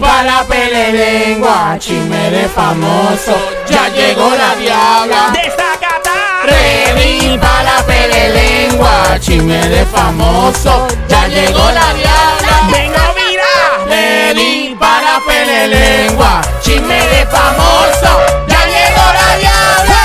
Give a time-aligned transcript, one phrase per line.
[0.00, 3.36] Ready para la pele lengua, chisme de famoso.
[3.68, 5.30] Ya llegó la diabla.
[5.34, 6.46] ¡Desacatar!
[6.46, 10.88] Ready para la pele lengua, chisme de famoso.
[11.06, 12.70] Ya llegó la diabla.
[12.72, 13.84] ¡Vengo, mira!
[13.88, 18.20] Ready para la pele lengua, chisme de famoso.
[18.48, 20.00] Ya llegó la diabla.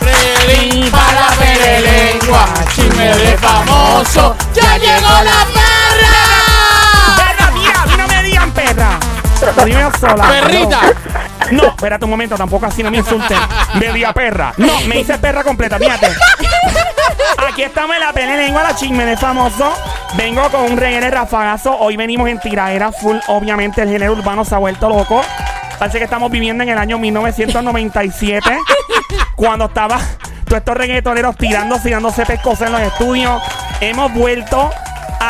[0.00, 4.36] Ready para la pele lengua, chisme de famoso.
[4.52, 5.73] Ya llegó la perra.
[9.66, 10.28] Yo sola.
[10.28, 10.80] Perrita.
[11.50, 13.02] No, espérate un momento, tampoco así no me.
[13.74, 14.52] Me diga perra.
[14.56, 16.08] No, me hice perra completa, fíjate.
[17.48, 19.72] Aquí estamos en la pelea lengua, la chisme de famoso.
[20.16, 21.76] Vengo con un reguero de rafagazo.
[21.78, 23.16] Hoy venimos en tiraera full.
[23.28, 25.22] Obviamente el género urbano se ha vuelto loco.
[25.78, 28.58] Parece que estamos viviendo en el año 1997.
[29.36, 29.98] cuando estaba
[30.44, 33.42] todos estos reggaetoneros tirándose y dándose pescosas en los estudios.
[33.80, 34.70] Hemos vuelto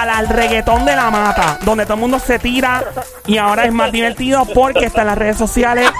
[0.02, 2.84] al, al reggaetón de la mata, donde todo el mundo se tira
[3.26, 5.90] y ahora es más divertido porque están las redes sociales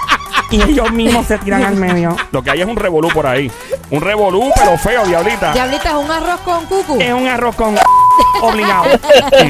[0.51, 2.15] y ellos mismos se tiran al medio.
[2.31, 3.51] Lo que hay es un revolú por ahí.
[3.91, 5.53] Un revolú, pero feo, diablita.
[5.53, 6.97] Diablita, es un arroz con cucu.
[6.99, 7.75] Es un arroz con
[8.41, 8.85] obligado.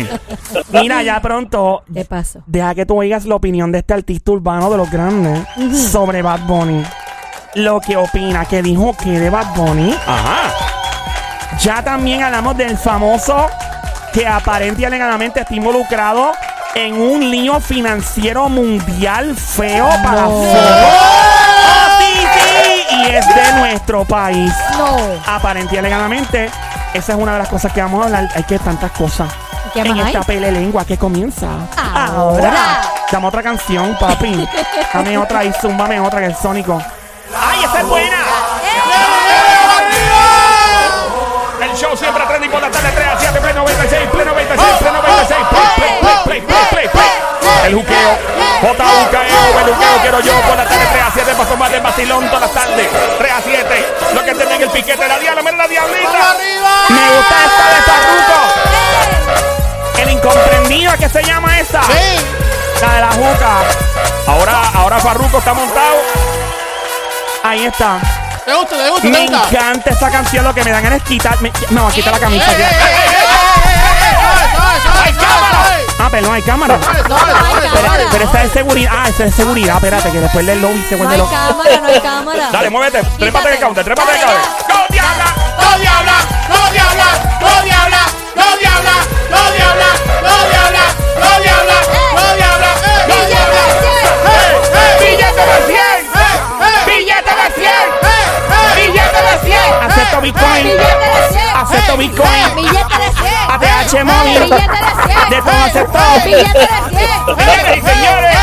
[0.72, 1.84] Mira, ya pronto.
[1.94, 2.40] ¿Qué pasó?
[2.46, 5.48] Deja que tú oigas la opinión de este artista urbano de los grandes
[5.92, 6.84] sobre Bad Bunny.
[7.56, 9.96] Lo que opina, que dijo que de Bad Bunny.
[10.06, 10.54] Ajá.
[11.60, 13.48] Ya también hablamos del famoso
[14.16, 16.32] que aparente y alegadamente está involucrado
[16.74, 20.30] en un lío financiero mundial feo para feo.
[20.30, 22.96] ¡Oh, sí, sí!
[22.96, 24.54] Y es de nuestro país.
[24.78, 24.98] No.
[25.28, 26.50] Aparente y alegadamente,
[26.94, 28.30] esa es una de las cosas que vamos a hablar.
[28.34, 29.30] Hay que tantas cosas.
[29.74, 32.82] ¿Qué en esta pele lengua que comienza Ahora.
[33.12, 34.48] Dame otra canción, papi.
[34.94, 36.82] Dame otra y zúmbame otra que el Sónico.
[37.38, 38.18] ¡Ay, esa es buena!
[41.62, 43.15] El show siempre trending por la tarde 3 a 7,
[43.56, 47.12] Play 96, Play 96, Play 96, Play, Play, Play, Play, Play, Play, Play.
[47.66, 48.12] El juqueo,
[48.62, 52.26] J-U-K-E-O, el juqueo quiero yo por la tarde 3 a 7 para tomar el vacilón
[52.28, 52.88] todas las tardes.
[53.18, 56.36] 3 a 7, lo que tienen el piquete de la diabla, mira la diablita.
[56.90, 58.40] Me gusta esta de Farruko.
[60.02, 61.82] El incomprendido, ¿qué se llama esa?
[62.82, 63.52] La de la juca.
[64.28, 65.96] Ahora, ahora Farruko está montado.
[67.44, 68.00] Ahí está.
[68.46, 68.78] ¿Te gusta?
[68.78, 69.02] ¿Te gusta?
[69.02, 69.48] ¿Te Me gusta?
[69.50, 70.44] encanta esa canción.
[70.44, 71.52] Lo que me dan ganas es quitarme.
[71.72, 72.46] No, quita la camisa.
[72.52, 72.70] ¡Ey, ya.
[75.14, 75.86] ¡Suave, suave, suave, suave!
[76.00, 76.78] Ah, pero no hay cámara.
[76.78, 78.92] No, no hay suave, Pero, esa es seguridad.
[78.94, 79.76] Ah, esa es seguridad.
[79.76, 81.32] Espérate, que después del lobby se No vuelve hay loco.
[81.32, 82.50] cámara, no hay cámara.
[82.52, 84.76] Dale, muévete, trépate de counter, trépate de Dale, counter.
[84.76, 85.26] ¡Go, diabla!
[85.60, 86.14] ¡No diabla!
[86.50, 87.06] ¡No diabla!
[87.42, 88.02] ¡No diabla!
[88.36, 88.96] ¡No diabla!
[89.30, 89.88] ¡No diabla!
[90.22, 90.50] ¡No diabla!
[90.50, 90.86] ¡No diabla!
[91.20, 91.95] ¡No diabla!
[99.46, 99.56] 100!
[99.86, 100.64] Acepto Bitcoin.
[100.64, 101.56] Billete de 100.
[101.56, 102.56] Acepto Bitcoin.
[102.56, 103.52] Billete de 100.
[103.54, 103.94] ATH.
[104.26, 105.30] Billete de 100.
[105.30, 106.20] De todo aceptado.
[106.26, 107.06] Billete de 100.
[107.26, 108.38] Señoras y señores,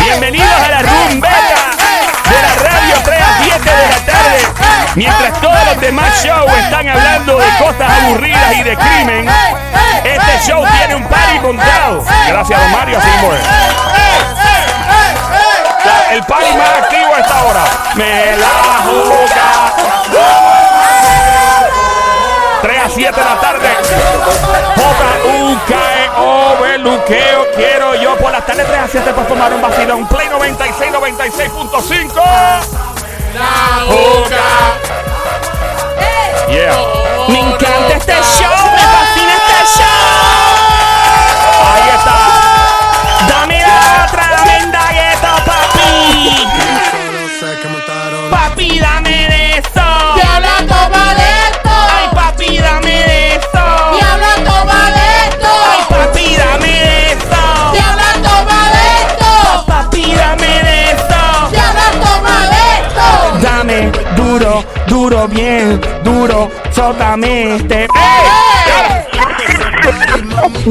[0.00, 1.76] bienvenidos a la rumbeta
[2.26, 4.38] de la radio 3 a 7 de la tarde.
[4.94, 9.28] Mientras todos los demás shows están hablando de cosas aburridas y de crimen,
[10.04, 12.04] este show tiene un party montado.
[12.28, 13.10] Gracias, don Mario, así
[15.86, 16.12] es.
[16.12, 17.64] El party más activo a esta hora.
[17.94, 19.72] Me la juca.
[22.62, 23.68] 3 a 7 de la tarde.
[24.76, 30.06] J-U-K-E-O, beluqueo, quiero yo por las tardes 3 a 7 para tomar un vacilón.
[30.08, 32.14] Play 96, 96.5.
[33.34, 34.46] La boca.
[36.50, 36.76] Yeah.
[37.28, 38.75] Me encanta este show.
[64.38, 67.86] Duro, duro, bien duro, sótame este.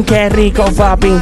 [0.06, 1.20] Qué rico, papi.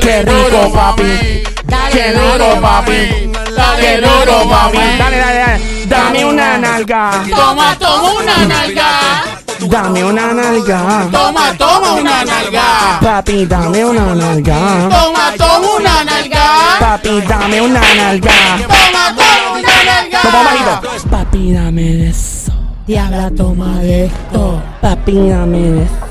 [0.00, 1.42] Qué rico, papi.
[1.90, 3.32] Qué duro, rico, papi.
[3.80, 4.76] Qué duro, papi.
[4.76, 5.86] Dale, dale, dale.
[5.86, 7.24] Dame una nalga.
[7.30, 9.41] Toma, toma una nalga.
[9.68, 11.08] Dame una nalga.
[11.10, 12.98] Toma, toma una nalga.
[13.00, 14.54] Papi, dame una nalga.
[14.90, 16.44] Toma, toma una nalga.
[16.78, 18.32] Papi, dame una nalga.
[18.66, 20.20] Toma, toma una nalga.
[20.22, 21.08] Toma bajito.
[21.10, 22.52] Papi, dame de eso.
[22.86, 24.62] Diabla, toma de esto.
[24.80, 26.02] Papi, dame de eso.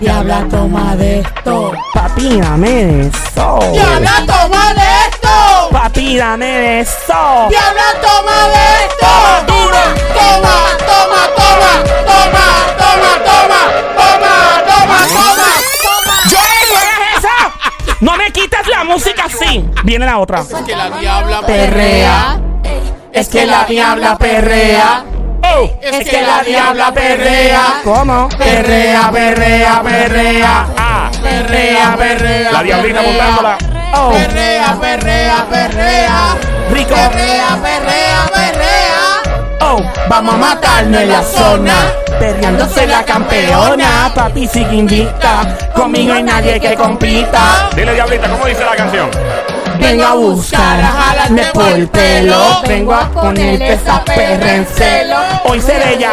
[0.00, 1.72] Diabla, toma de esto.
[1.94, 3.58] Papi, dame de eso.
[3.72, 5.68] Diabla, toma de esto.
[5.70, 7.48] Papi, dame de eso.
[7.48, 9.12] Diabla, toma de esto.
[9.46, 9.82] Duro.
[10.16, 10.56] Toma,
[10.88, 11.72] toma, toma,
[12.06, 12.46] toma, toma,
[18.46, 19.64] quites la música así!
[19.82, 20.40] viene la otra.
[20.40, 22.40] Es que la diabla Perrea.
[23.12, 25.04] Es que la diabla perrea.
[25.42, 25.70] Oh.
[25.82, 27.80] Es que la diabla perrea.
[27.82, 28.28] ¿Cómo?
[28.36, 30.66] Perrea, perrea, perrea.
[30.76, 32.52] Ah, Perrea, perrea.
[32.52, 33.12] la diablita perrea.
[33.18, 33.58] montándola.
[33.94, 36.36] Oh, Perrea, perrea, perrea.
[36.70, 36.94] rico.
[36.94, 38.45] Perrea, perrea, perrea.
[39.60, 41.74] Oh, Vamos a matarnos en la zona.
[42.18, 44.10] perreándose la campeona.
[44.14, 45.56] Papi sigue invicta.
[45.74, 47.68] Conmigo hay nadie que compita.
[47.74, 49.10] Dile, diablita, ¿cómo dice la canción?
[49.78, 52.62] Vengo a buscar a jalarme por el pelo.
[52.66, 55.16] Vengo a ponerte esa perra en celo.
[55.44, 56.12] Hoy seré ya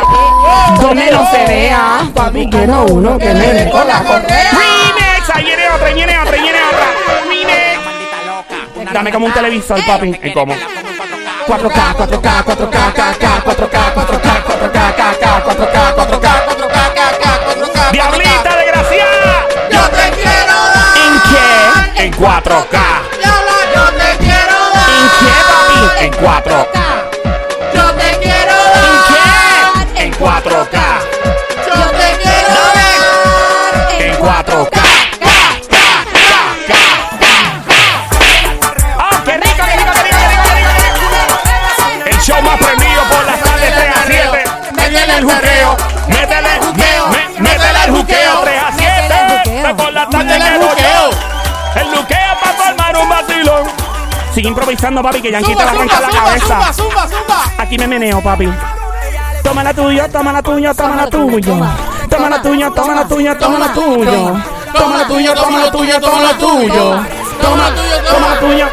[0.81, 2.01] donde no se vea.
[2.13, 4.51] Papi, quiero uno que me dé con la correa.
[4.51, 6.85] Remix, ahí viene otra, ahí viene otra, ahí viene otra.
[7.23, 8.93] Remix.
[8.93, 10.19] Dame como un televisor, papi.
[10.23, 10.55] ¿Y cómo?
[11.45, 14.79] 4K, 4K, 4K, 4K, 4K, 4K, 4K,
[15.43, 17.91] 4K, 4K, 4K.
[17.91, 19.35] Diablita desgraciada.
[19.69, 20.95] Yo te quiero dar.
[21.05, 22.03] ¿En qué?
[22.05, 22.77] En 4K.
[23.19, 24.57] Diabla, yo te quiero
[24.87, 25.51] ¿En qué, dar.
[25.51, 26.05] papi?
[26.05, 26.67] En 4.
[54.43, 56.59] Sigue improvisando, papi, que Yankee te va a arrancar la cabeza.
[57.57, 58.51] Aquí me meneo, papi.
[59.41, 61.77] Toma la tuya, toma la tuya, toma la tuya.
[62.09, 64.43] Toma la tuya, toma la tuya, toma la tuya.
[64.73, 67.07] Toma la tuya, toma la tuya, toma la tuya.
[67.41, 67.69] Toma,
[68.11, 68.67] toma la tuya.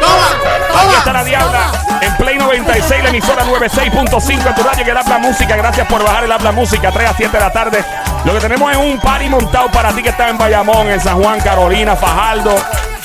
[0.75, 1.71] Aquí está la diabla.
[2.01, 5.55] En Play 96, la emisora 96.5 en tu radio que Habla Música.
[5.55, 7.85] Gracias por bajar el Habla Música 3 a 7 de la tarde.
[8.25, 11.23] Lo que tenemos es un party montado para ti que estás en Bayamón, en San
[11.23, 12.55] Juan, Carolina, Fajardo,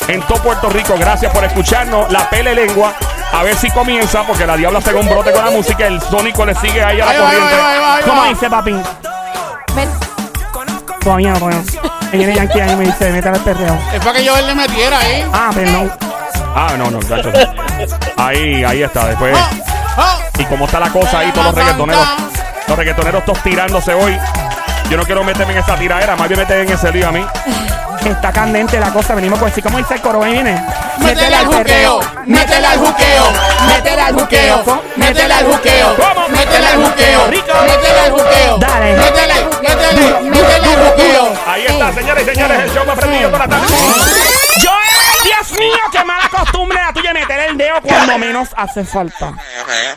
[0.08, 0.94] en todo Puerto Rico.
[0.99, 2.11] Gracias por escucharnos.
[2.11, 2.93] La pele lengua.
[3.32, 5.87] A ver si comienza, porque la diabla pegó un brote con la música.
[5.87, 7.55] El sónico le sigue ahí a la Ahí va, ahí va, corriente.
[7.55, 8.08] ahí va, ahí va, ahí va.
[8.08, 8.73] ¿Cómo dice, papi?
[9.75, 9.88] Ven.
[11.03, 12.11] Todavía no, todavía no.
[12.12, 13.79] Viene Yankee ahí y me dice, métale el perreo.
[13.93, 15.25] Es para que yo le metiera ahí.
[15.32, 15.93] Ah, perdón.
[16.55, 17.32] Ah, no, no, muchachos.
[18.17, 19.06] Ahí, ahí está.
[19.06, 19.37] Después.
[19.37, 20.41] Oh, oh.
[20.41, 22.06] Y como está la cosa ahí, todos los reggaetoneros.
[22.69, 24.19] Los reggaetoneros todos tirándose hoy.
[24.91, 27.26] Yo no quiero meterme en esa tiradera, más bien meterme en ese lío a mí.
[28.06, 29.14] Está candente la cosa.
[29.14, 30.23] Venimos con decir, ¿cómo dice el coro?
[30.23, 30.62] Ahí viene.
[30.99, 33.25] Métele al juqueo, métele al juqueo,
[33.67, 36.29] métele al juqueo, métele al juqueo, ¿Cómo?
[36.29, 37.53] métele al juqueo, Rico.
[37.62, 38.97] métele al juqueo, Dale.
[38.97, 41.32] métele, métele, métele al juqueo.
[41.47, 43.67] Ahí está, señores y señores, el show más prendido toda la tarde.
[45.25, 49.32] Dios mío, qué mala costumbre la tuya meter el dedo cuando menos hace falta.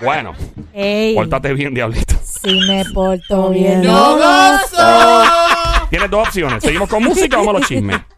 [0.01, 0.33] Bueno,
[0.73, 1.15] Ey.
[1.15, 2.15] pórtate bien, diablito.
[2.41, 3.81] Si me porto bien.
[3.83, 5.58] No gozo.
[5.89, 6.63] Tienes dos opciones.
[6.63, 7.99] ¿Seguimos con música o vamos a los chismes?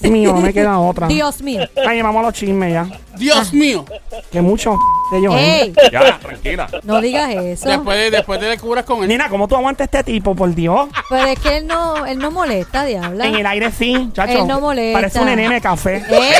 [0.00, 1.08] Mío, no me queda otra.
[1.08, 1.66] Dios mío.
[1.86, 2.86] Ay, vamos a los chismes ya.
[3.16, 3.84] Dios mío.
[4.30, 4.76] Que mucho
[5.12, 5.38] de Joel.
[5.38, 5.74] Ey.
[5.90, 6.68] Ya, tranquila.
[6.84, 7.68] No digas eso.
[7.68, 9.08] Después de, después de curas con él.
[9.08, 10.88] Nena, ¿cómo tú aguantas este tipo, por Dios?
[11.08, 13.26] Pero es que él no, él no molesta, diabla.
[13.26, 14.42] En el aire sí, chacho.
[14.42, 14.98] Él no molesta.
[15.00, 16.04] Parece un eneme de café.
[16.08, 16.34] Ey.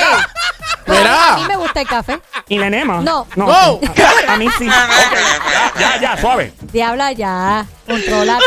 [0.89, 2.21] A mí me gusta el café.
[2.49, 3.01] ¿Y la enema?
[3.03, 3.27] No.
[3.35, 3.47] No.
[3.47, 3.81] Wow.
[4.29, 4.69] A, a mí sí.
[5.79, 6.53] Ya, ya, ya, suave.
[6.73, 7.67] Diabla ya.
[7.87, 8.45] Contrólate.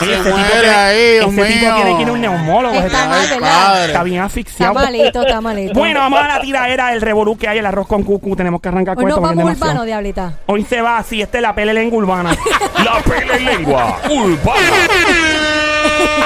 [0.00, 1.74] Oye, Se ese tipo muere tiene- ahí, Dios ese tipo mío.
[1.76, 2.74] tiene que ir a un neumólogo.
[2.74, 3.64] Está Está, mal, Ay, ¿verdad?
[3.64, 3.84] padre.
[3.86, 4.74] está bien Está asfixiado.
[4.74, 5.74] malito, está malito.
[5.78, 8.34] Bueno, vamos a la tiradera del revolú que hay, el arroz con cucu.
[8.36, 9.72] Tenemos que arrancar con Hoy esto nos es vamos demasiado.
[9.72, 10.32] urbano, diablita.
[10.46, 12.30] Hoy se va así, esta es la pele lengua urbana.
[12.84, 14.60] La pele lengua urbana.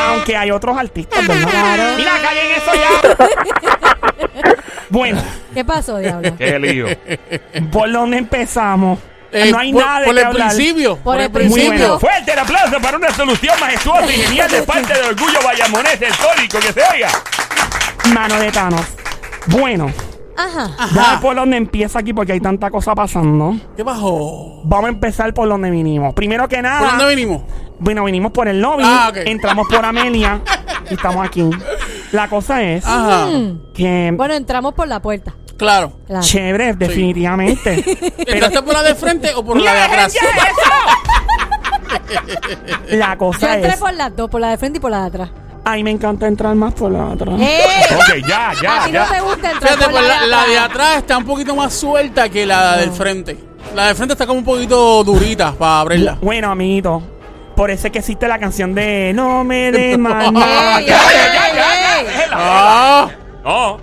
[0.08, 1.48] Aunque hay otros artistas, ¿verdad?
[1.50, 1.82] Claro.
[1.96, 4.54] Mira, callen eso ya.
[4.88, 5.22] bueno,
[5.54, 6.36] ¿Qué pasó, diabla?
[6.36, 6.86] Qué lío.
[7.70, 8.98] ¿por dónde empezamos?
[9.30, 10.48] Eh, no hay por, nada de por el hablar.
[10.48, 10.96] principio.
[10.96, 11.68] Por Por el principio.
[11.68, 11.98] bueno.
[12.00, 16.12] Fuerte el aplauso para una solución majestuosa y genial de parte del orgullo bayamonés, el
[16.16, 17.08] tónico que se oiga.
[18.14, 18.80] Mano de Thanos.
[19.46, 19.92] Bueno,
[20.40, 20.70] Ajá.
[20.94, 23.56] ya por donde empieza aquí porque hay tanta cosa pasando.
[23.76, 24.60] ¿Qué bajó?
[24.64, 26.14] Vamos a empezar por donde vinimos.
[26.14, 27.42] Primero que nada, ¿Por dónde vinimos?
[27.80, 29.16] bueno, vinimos por el lobby, Ah, ok.
[29.26, 30.40] entramos por Amelia
[30.90, 31.48] y estamos aquí.
[32.12, 33.26] La cosa es Ajá.
[33.74, 35.34] Que Bueno, entramos por la puerta.
[35.56, 35.92] Claro.
[36.06, 36.22] Claro.
[36.24, 37.84] chévere, definitivamente.
[38.18, 40.14] ¿Entraste por la de frente o por la de ¡Mira, atrás?
[40.14, 40.70] ya eso!
[42.90, 45.00] La Yo cosa entré es, por las dos, por la de frente y por la
[45.02, 45.30] de atrás.
[45.72, 47.32] A mí me encanta entrar más por la otra.
[47.38, 47.60] ¡Eh!
[47.94, 49.20] Ok, ya, A ya, ti no te ya.
[49.22, 52.76] gusta entrar Fíjate, por pues la, de atrás está un poquito más suelta que la
[52.76, 53.36] del frente.
[53.74, 56.18] La del frente está como un poquito durita para abrirla.
[56.20, 57.02] Bueno, amiguito,
[57.56, 60.78] por eso es que existe la canción de No me des más ¡Ey, nada.
[60.80, 62.36] ey, ya, ya, ya, déjela.
[62.38, 63.10] Ah,
[63.44, 63.80] No,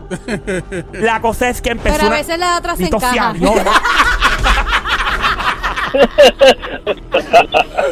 [0.94, 3.10] La cosa es que empezó Pero a una- veces la de atrás se Bendito sea
[3.12, 3.34] encaja.
[3.34, 3.54] Dios.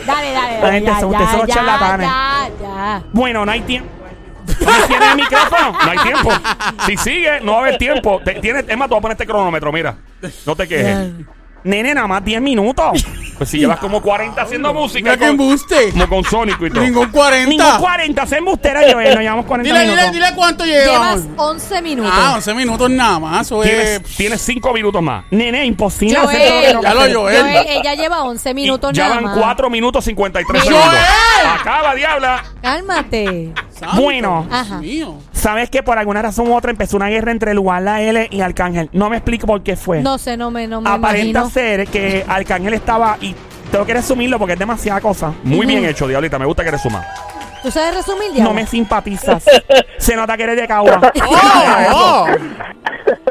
[0.05, 0.71] Dale, dale, La dale.
[0.73, 2.07] gente ya, ustedes son los ya, charlatanes.
[2.07, 3.03] ya, ya.
[3.11, 3.89] Bueno, no hay tiempo.
[4.45, 5.71] ¿Me tiene el micrófono?
[5.71, 6.29] No hay tiempo.
[6.85, 8.19] Si sigue, no va a haber tiempo.
[8.23, 9.95] Te- tienes, es más, te voy a poner este cronómetro, mira.
[10.45, 11.11] No te quejes.
[11.63, 13.05] Nene, nada más 10 minutos.
[13.37, 15.01] Pues si llevas como 40 haciendo música.
[15.03, 15.91] Mira que con- embuste.
[15.91, 16.83] Como con Sónico y todo.
[16.83, 17.49] Ningún 40.
[17.49, 20.11] Ningún 40, se embustera yo, nos llevamos 40 Dile, minutos.
[20.11, 21.25] dile, dile cuánto Llevas llevamos.
[21.37, 22.11] 11 minutos.
[22.15, 23.45] Ah, 11 minutos nada más.
[23.47, 24.15] Eso Tienes, es.
[24.15, 25.25] tienes 5 minutos más.
[25.31, 26.27] Nene, imposible Joel.
[26.35, 27.15] hacer todo lo que tengo que Ya lo hacer.
[27.15, 27.41] Joel.
[27.41, 29.37] Joel, ella lleva 11 Y minutos ya nada van más.
[29.37, 30.75] 4 minutos 53 Joel.
[30.75, 30.99] segundos.
[31.59, 32.43] Acaba, diabla.
[32.61, 33.53] Cálmate.
[33.77, 34.45] Santo, Bueno.
[34.49, 34.77] Dios Ajá.
[34.79, 35.15] mío.
[35.43, 38.39] ¿Sabes que por alguna razón u otra empezó una guerra entre Lugar la L y
[38.39, 38.89] Arcángel?
[38.93, 39.99] No me explico por qué fue.
[40.01, 41.49] No sé, no me, no me Aparenta imagino.
[41.49, 43.35] ser que Arcángel estaba y
[43.69, 45.33] tengo que resumirlo porque es demasiada cosa.
[45.43, 46.39] Muy bien hecho, diablita.
[46.39, 47.05] Me gusta que eres suma.
[47.61, 48.45] ¿Tú sabes resumir ya?
[48.45, 49.43] No me simpatizas.
[49.97, 51.11] Se nota que eres de Cagua.
[51.93, 52.27] Oh, oh.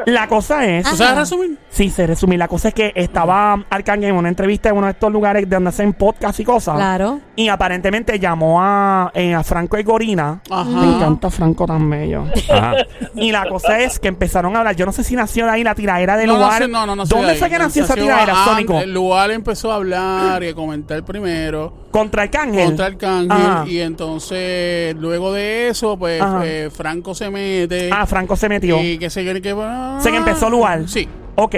[0.05, 0.85] La cosa es.
[0.89, 1.57] ¿Tú sabes resumir?
[1.69, 2.37] Sí, se resumir.
[2.39, 5.55] La cosa es que estaba Arcángel en una entrevista en uno de estos lugares de
[5.55, 6.75] donde hacen podcast y cosas.
[6.75, 7.19] Claro.
[7.35, 10.41] Y aparentemente llamó a, eh, a Franco y Gorina.
[10.49, 10.63] Ajá.
[10.65, 12.25] Me encanta Franco tan bello.
[12.49, 12.75] Ajá.
[13.15, 14.75] Y la cosa es que empezaron a hablar.
[14.75, 16.61] Yo no sé si nació de ahí la tiradera del No, no lugar.
[16.61, 18.79] sé, no, no, no sé ¿Dónde de fue que nació esa tiradera, Sónico?
[18.79, 22.65] El lugar empezó a hablar y a comentar primero Contra Arcángel.
[22.65, 23.31] contra Arcángel.
[23.31, 23.65] Ajá.
[23.67, 27.89] Y entonces, luego de eso, pues eh, Franco se mete.
[27.91, 28.81] Ah, Franco se metió.
[28.81, 29.53] Y que se que, que-
[29.99, 30.87] Se que empezó Lugar.
[30.87, 31.07] Sí.
[31.35, 31.55] Ok.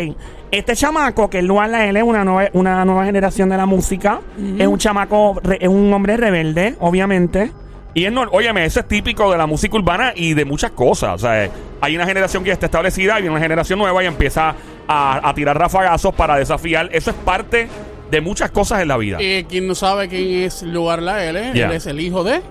[0.51, 4.21] Este chamaco, que es Luar la L, una nueva, una nueva generación de la música.
[4.57, 7.51] Es un chamaco, re- es un hombre rebelde, obviamente.
[7.93, 11.15] Y es no, óyeme, eso es típico de la música urbana y de muchas cosas.
[11.15, 11.51] O sea, eh,
[11.81, 14.53] hay una generación que ya está establecida y viene una generación nueva y empieza
[14.87, 16.89] a, a tirar rafagazos para desafiar.
[16.91, 17.67] Eso es parte
[18.11, 19.21] de muchas cosas en la vida.
[19.21, 21.67] Y quien no sabe quién es Lugar La L, Ya.
[21.67, 22.41] él es el hijo de.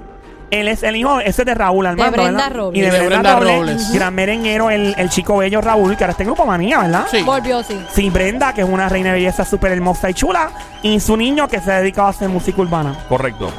[0.51, 2.57] Él es el hijo, ese es de Raúl Armando, Brenda ¿verdad?
[2.57, 2.79] Robles.
[2.79, 3.93] Y de, Y de Brenda, Brenda Robles, Robles.
[3.93, 7.07] gran merenguero, el, el chico bello Raúl, que ahora está en Grupo Manía, ¿verdad?
[7.11, 7.23] Sí.
[7.23, 7.81] Volvió, sí.
[7.93, 10.51] Sí, Brenda, que es una reina de belleza súper hermosa y chula.
[10.83, 12.97] Y su niño, que se ha dedicado a hacer música urbana.
[13.09, 13.51] Correcto.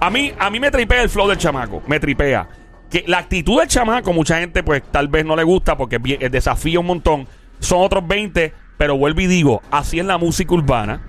[0.00, 1.82] A mí, a mí me tripea el flow del chamaco.
[1.86, 2.46] Me tripea.
[2.90, 6.02] Que la actitud del chamaco, mucha gente, pues tal vez no le gusta porque es
[6.02, 7.26] bien- el desafío un montón.
[7.58, 11.00] Son otros 20, pero vuelvo y digo, así es la música urbana.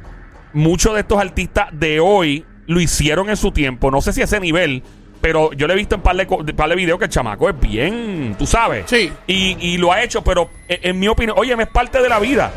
[0.54, 3.92] Muchos de estos artistas de hoy lo hicieron en su tiempo.
[3.92, 4.82] No sé si a ese nivel,
[5.26, 7.10] pero yo le he visto en par de, co- de par de videos que el
[7.10, 8.84] chamaco es bien, tú sabes.
[8.86, 9.12] Sí.
[9.26, 12.20] Y, y lo ha hecho, pero en, en mi opinión, oye, es parte de la
[12.20, 12.52] vida.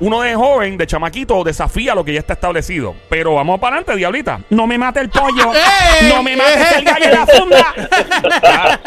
[0.00, 2.94] Uno de joven, de chamaquito, desafía lo que ya está establecido.
[3.08, 4.40] Pero vamos para adelante, diablita.
[4.50, 5.52] No me mate el pollo.
[6.08, 7.74] No me mates el gallo en la funda.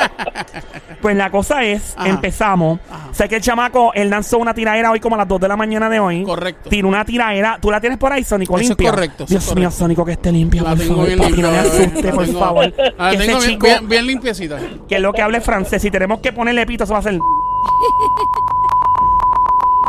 [1.01, 2.09] pues la cosa es, Ajá.
[2.09, 2.79] empezamos.
[2.91, 3.07] Ajá.
[3.13, 5.55] Sé que el chamaco, él lanzó una tiradera hoy como a las 2 de la
[5.55, 6.23] mañana de hoy.
[6.23, 6.69] Correcto.
[6.69, 7.57] Tiró una tiradera.
[7.61, 8.89] ¿Tú la tienes por ahí, Sónico, Eso es limpia?
[8.91, 9.77] correcto, eso Dios es mío, correcto.
[9.79, 11.07] Sónico, que esté limpia, La por tengo favor.
[11.07, 11.45] bien papi, limpia.
[11.45, 12.73] no me la asuste, por tengo- favor.
[12.97, 14.57] La Que ese tengo bien, chico, bien, bien limpiecita.
[14.87, 17.17] que es lo que hable francés, si tenemos que ponerle pito, eso va a ser...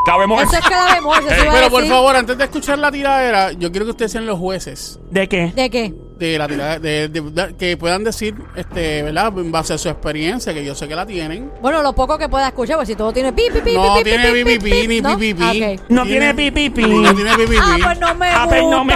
[0.08, 0.42] Cabemos.
[0.42, 4.24] Eso es Pero por favor, antes de escuchar la tiradera, yo quiero que ustedes sean
[4.26, 5.52] los jueces ¿De qué?
[5.54, 5.92] ¿De qué?
[6.18, 9.32] de la tiradera, de, de- de- que puedan decir, este, ¿verdad?
[9.38, 11.52] En base a su experiencia, que yo sé que la tienen.
[11.62, 13.98] Bueno, lo poco que pueda escuchar, pues si todo tiene pi, pi, pi, No pi,
[14.02, 15.16] pi, tiene pi, pi, pi, ni ¿no?
[15.16, 15.62] pi, pi.
[15.62, 15.82] Ah.
[15.88, 16.82] No tiene pi, pi, pi.
[16.86, 18.94] No tiene pi, pi, Ah, pues no me Ah, pues no me-.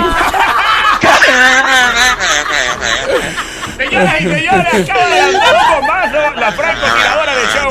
[3.76, 5.32] Señoras y señores, acaba de un
[5.80, 7.70] bombazo la francotiradora de show.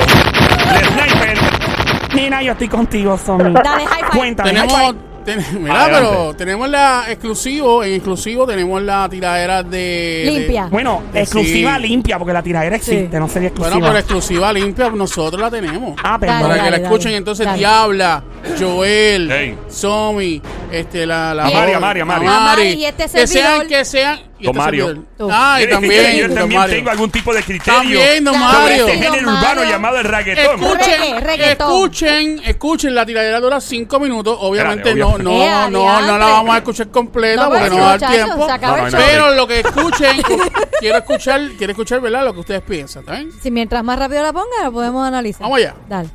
[2.14, 3.54] Nina, yo estoy contigo, Somi.
[3.54, 4.20] Dale, high five.
[4.20, 4.50] Cuéntame.
[4.52, 6.10] Tenemos, ten- mira, Adelante.
[6.10, 10.24] pero tenemos la exclusivo, en exclusivo tenemos la tiradera de...
[10.26, 10.64] Limpia.
[10.66, 11.82] de- Bueno, de- exclusiva sí.
[11.84, 13.18] limpia, porque la tiradera existe, Sí.
[13.20, 13.76] no sería exclusiva.
[13.78, 15.96] Bueno, pero exclusiva limpia, nosotros la tenemos.
[16.04, 16.42] Ah, Dale, perdón.
[16.42, 17.18] Para que la dale, escuchen dale.
[17.18, 17.58] entonces Dale.
[17.60, 18.24] Diabla,
[18.60, 19.58] Joel, Ey.
[19.70, 20.42] Somi,
[20.72, 22.26] este la la Amari, Amari, Amari.
[22.28, 25.04] Amari y este que sean que sean Don este Mario.
[25.32, 26.76] Ah, y Yo- también, yo don también Mario.
[26.78, 28.88] tengo algún tipo de criterio También, don Mario.
[28.88, 29.64] este don género urbano Mario.
[29.72, 30.62] llamado el reggaetón.
[30.64, 34.38] Escuchen, escuchen, escuchen, la tiradera dura cinco minutos.
[34.42, 37.98] Obviamente no, no, Eh, no, no la vamos a escuchar completa porque no va a
[37.98, 38.48] dar tiempo.
[38.92, 40.22] Pero lo que escuchen,
[40.80, 42.26] quiero escuchar, quiero escuchar, ¿verdad?
[42.26, 43.04] Lo que ustedes piensan.
[43.42, 45.42] Si mientras más rápido la ponga, lo podemos analizar.
[45.44, 45.76] Vamos allá.
[45.88, 46.10] Dale.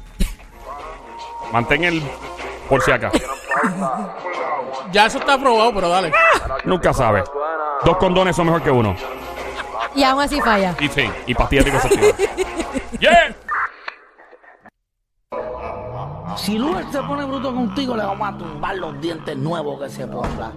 [1.52, 2.02] Mantén el.
[2.68, 3.12] Por si acá.
[4.92, 6.12] Ya eso está aprobado, pero dale.
[6.64, 7.23] Nunca sabe.
[7.87, 8.97] Dos condones son mejor que uno.
[9.95, 10.75] Y aún así falla.
[10.81, 12.16] Y sí, y pastillas anticonceptivas.
[13.00, 13.37] ¡Yeah!
[16.37, 20.05] Si Luis se pone bruto contigo, le vamos a tumbar los dientes nuevos que se
[20.05, 20.50] ponga.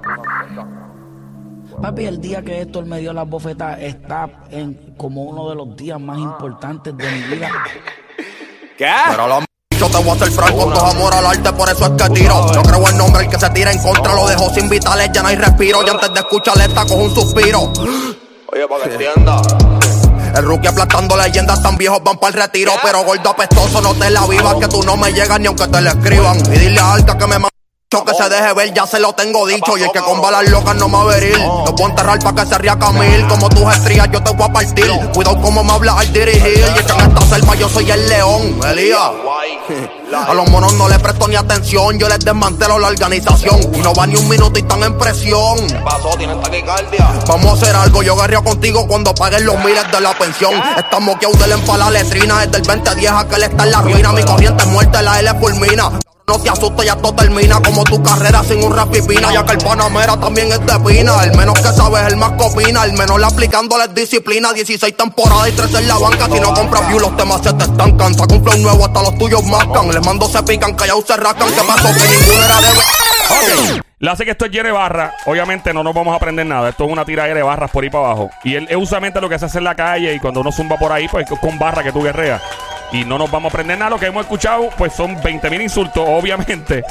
[1.79, 5.75] Papi, el día que Héctor me dio las bofetas está en como uno de los
[5.77, 7.51] días más importantes de mi vida.
[8.75, 9.48] Pero los
[9.79, 12.45] yo te voy a hacer franco, todo amor al arte, por eso es que tiro.
[12.53, 15.21] No creo en nombre, el que se tira en contra lo dejo sin vitales, ya
[15.21, 15.79] no hay respiro.
[15.85, 17.71] Y antes de escuchar esta, cojo un suspiro.
[18.51, 19.41] Oye, para que entienda.
[20.35, 22.73] El rookie aplastando leyendas, tan viejos van para el retiro.
[22.83, 25.81] Pero gordo apestoso, no te la vivas, que tú no me llegas ni aunque te
[25.81, 26.37] la escriban.
[26.53, 27.48] Y dile a Alta que me
[27.89, 29.75] que se deje ver, ya se lo tengo dicho.
[29.75, 31.39] Y el que con balas locas no me va a venir.
[31.39, 33.27] Lo voy a enterrar pa' que se ría Camil.
[33.27, 34.91] Como tus estrías, yo te voy a partir.
[35.11, 36.59] Cuidado como me hablas al dirigir.
[36.59, 38.99] Y es que en esta selva yo soy el león, Elías.
[40.27, 41.97] A los monos no les presto ni atención.
[41.97, 43.59] Yo les desmantelo la organización.
[43.73, 45.57] Y no va ni un minuto y están en presión.
[45.83, 46.09] pasó?
[46.17, 47.09] ¿Tienen taquicardia?
[47.27, 50.53] Vamos a hacer algo, yo guerreo contigo cuando paguen los miles de la pensión.
[50.77, 53.81] Estamos que de en la letrina, desde el 2010 a que él está en la
[53.81, 54.11] ruina.
[54.11, 55.91] Mi corriente es muerte, la L fulmina.
[56.29, 59.53] No te asustes, ya todo termina como tu carrera sin un rap pipina, ya que
[59.53, 61.23] el Panamera también es de pina.
[61.23, 62.83] El menos que sabes, el más copina.
[62.83, 64.53] El menos le aplicándoles disciplina.
[64.53, 66.27] 16 temporadas y 13 en la banca.
[66.27, 68.13] Si no compras view, los temas se te estancan.
[68.13, 69.87] Saca un nuevo, hasta los tuyos mascan.
[69.89, 71.49] Les mando se pican, callados se rascan.
[71.49, 71.87] ¿Qué pasó?
[71.87, 72.67] Que ninguno era de.
[72.69, 73.81] Ok.
[73.97, 75.15] Le hace que esto es de barra.
[75.25, 76.69] Obviamente no nos vamos a aprender nada.
[76.69, 78.29] Esto es una tira de barras por ahí para abajo.
[78.43, 80.77] Y él es usualmente lo que se hace en la calle y cuando uno zumba
[80.77, 82.39] por ahí, pues con barra que tú guerreas
[82.91, 83.91] y no nos vamos a aprender nada.
[83.91, 86.83] Lo que hemos escuchado, pues son 20 mil insultos, obviamente,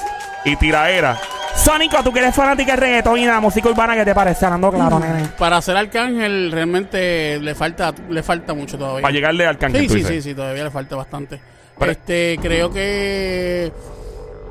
[0.44, 1.18] y tiraera.
[1.56, 4.44] Sónico, tú que eres fanática de reggaetón y de la música urbana, ¿qué te parece?
[4.44, 5.28] Hablando claro, mm, nene.
[5.36, 9.02] Para ser Arcángel realmente le falta le falta mucho todavía.
[9.02, 9.88] Para llegarle al Arcángel.
[9.88, 11.40] Sí, sí, sí, sí, todavía le falta bastante.
[11.78, 13.72] Pero, este, creo que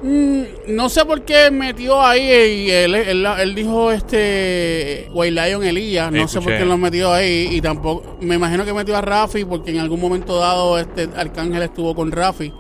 [0.04, 6.28] no sé por qué metió ahí y él, él, dijo este White Lion Elías, no
[6.28, 9.72] sé por qué lo metió ahí y tampoco me imagino que metió a Rafi porque
[9.72, 12.54] en algún momento dado este Arcángel estuvo con Rafi,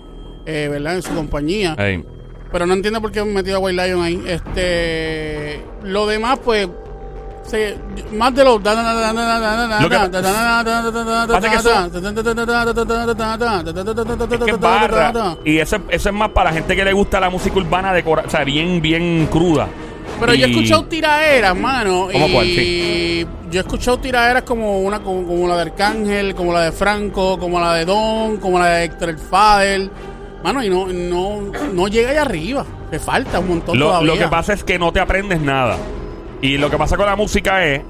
[0.45, 0.95] eh, ¿verdad?
[0.95, 1.75] En su compañía.
[2.51, 4.23] Pero no entiendo por qué metió a White Lion ahí.
[4.25, 6.67] Este lo demás pues
[8.13, 8.61] más de los.
[15.45, 18.03] Y eso, eso es más para la gente que le gusta la música urbana, de,
[18.05, 19.67] o sea, bien, bien cruda.
[20.19, 22.09] Pero yo he escuchado tiraderas, mano.
[22.11, 27.37] y yo he escuchado tiraderas como una como, la de Arcángel, como la de Franco,
[27.37, 29.91] como la de Don, como la de Héctor el Fadel.
[30.43, 31.41] Mano, y no, no,
[31.73, 32.65] no llega allá arriba.
[32.91, 35.77] Le falta un montón lo, Lo que pasa es que no te aprendes nada.
[36.41, 37.81] Y lo que pasa con la música es,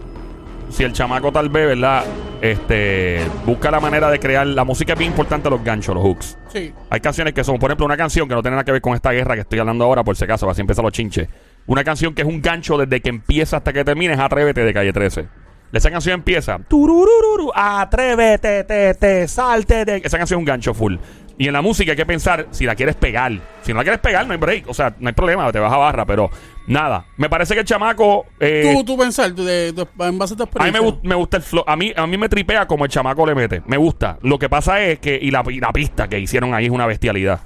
[0.70, 2.06] si el chamaco tal vez, ¿verdad?
[2.42, 4.48] Este, busca la manera de crear.
[4.48, 6.38] La música es bien importante, los ganchos, los hooks.
[6.54, 6.74] Sí.
[6.90, 8.94] Hay canciones que son, por ejemplo, una canción que no tiene nada que ver con
[8.94, 11.28] esta guerra que estoy hablando ahora, por si acaso, así empiezan los chinches.
[11.66, 14.74] Una canción que es un gancho desde que empieza hasta que termina es Atrévete de
[14.74, 15.28] calle 13.
[15.74, 16.60] Esa canción empieza.
[16.60, 19.84] Tururururu, atrévete, te, te, salte.
[19.84, 20.02] De...
[20.04, 20.96] Esa canción es un gancho full.
[21.38, 23.34] Y en la música hay que pensar si la quieres pegar.
[23.62, 24.70] Si no la quieres pegar, no hay break.
[24.70, 26.30] O sea, no hay problema, te vas a barra, pero
[26.68, 27.06] nada.
[27.18, 28.26] Me parece que el chamaco.
[28.40, 30.80] Eh, tú, tú pensar, de, en base a tu experiencia.
[30.80, 31.64] A mí me, gusta el flow.
[31.66, 33.64] A mí, a mí me tripea como el chamaco le mete.
[33.66, 34.20] Me gusta.
[34.22, 35.18] Lo que pasa es que.
[35.20, 37.40] Y la, y la pista que hicieron ahí es una bestialidad.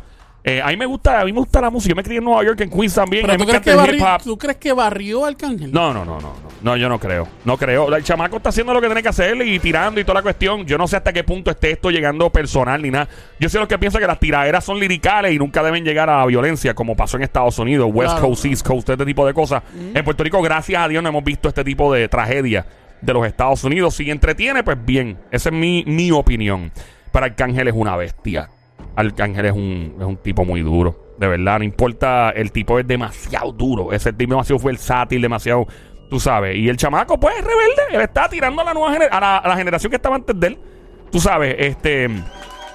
[0.43, 1.91] Eh, a mí me gusta, a mí me gusta la música.
[1.91, 3.25] Yo me crié en Nueva York, en Queens también.
[3.37, 5.71] ¿tú, crees que barrió, ¿Tú crees que barrió Arcángel?
[5.71, 6.51] No, no, no, no, no.
[6.61, 7.27] No, yo no creo.
[7.45, 7.93] No creo.
[7.95, 10.65] El chamaco está haciendo lo que tiene que hacer y tirando y toda la cuestión.
[10.65, 13.07] Yo no sé hasta qué punto esté esto llegando personal ni nada.
[13.39, 16.19] Yo sé lo que piensa que las tiraderas son liricales y nunca deben llegar a
[16.19, 19.63] la violencia, como pasó en Estados Unidos, West Coast, East Coast, este tipo de cosas.
[19.93, 22.65] En Puerto Rico, gracias a Dios, no hemos visto este tipo de tragedia
[23.01, 23.95] de los Estados Unidos.
[23.95, 25.17] Si entretiene, pues bien.
[25.31, 26.71] Esa es mi, mi opinión.
[27.11, 28.49] Para Arcángel es una bestia.
[28.95, 31.13] Arcángel es un, es un tipo muy duro.
[31.17, 33.93] De verdad, no importa, el tipo es demasiado duro.
[33.93, 35.67] Ese tipo demasiado versátil, demasiado,
[36.09, 36.55] tú sabes.
[36.55, 37.81] Y el chamaco, pues, es rebelde.
[37.91, 40.59] Él está tirando a la nueva a la, generación que estaba antes de él.
[41.11, 42.09] Tú sabes, este.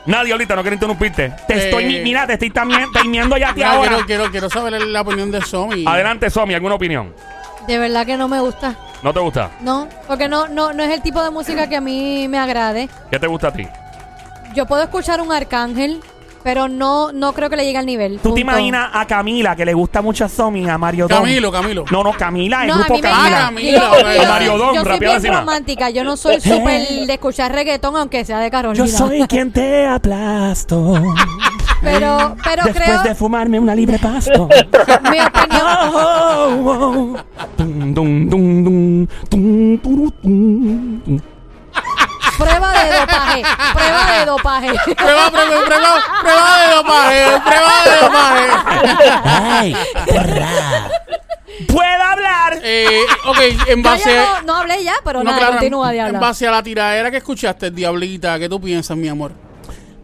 [0.06, 1.32] Nadie ahorita, no quiero interrumpirte.
[1.48, 3.88] Te estoy, eh, mira, te estoy también terminando ya a ahora.
[3.88, 5.84] Quiero, quiero, quiero saber la opinión de Somi.
[5.84, 7.12] Adelante, Somi, ¿alguna opinión?
[7.66, 8.76] De verdad que no me gusta.
[9.02, 9.50] ¿No te gusta?
[9.60, 12.88] No, porque no, no, no es el tipo de música que a mí me agrade.
[13.10, 13.66] ¿Qué te gusta a ti?
[14.56, 16.00] Yo puedo escuchar un arcángel,
[16.42, 18.18] pero no, no creo que le llegue al nivel.
[18.20, 21.18] ¿Tú te imaginas a Camila, que le gusta mucho a Somi, a Mario Don?
[21.18, 21.84] Camilo, Camilo.
[21.90, 23.38] No, no, Camila, el No, grupo Camila.
[23.38, 23.90] Camila,
[24.24, 25.90] A Mario Don, yo soy bien romántica.
[25.90, 28.82] Yo no soy súper de escuchar reggaetón, aunque sea de Carolina.
[28.82, 30.94] Yo soy quien te aplasto.
[31.82, 33.02] Pero, pero Después creo...
[33.02, 34.48] de fumarme una libre pasto.
[35.12, 35.62] Mi opinión...
[35.62, 37.16] Oh, oh, oh.
[37.58, 40.12] Dum, dum, dum, turu.
[42.38, 43.42] Prueba de dopaje.
[43.72, 44.72] Prueba de dopaje.
[44.96, 47.26] Prueba, prueba, prueba, prueba de dopaje.
[47.44, 49.20] Prueba de dopaje.
[49.24, 50.90] Ay, porra.
[51.68, 52.58] ¿Puedo hablar?
[52.62, 54.12] Eh, ok, en base.
[54.14, 56.20] ya no, no hablé ya, pero No, nada, claro, continúa de En hablar.
[56.22, 59.32] base a la tiradera que escuchaste, Diablita, ¿qué tú piensas, mi amor?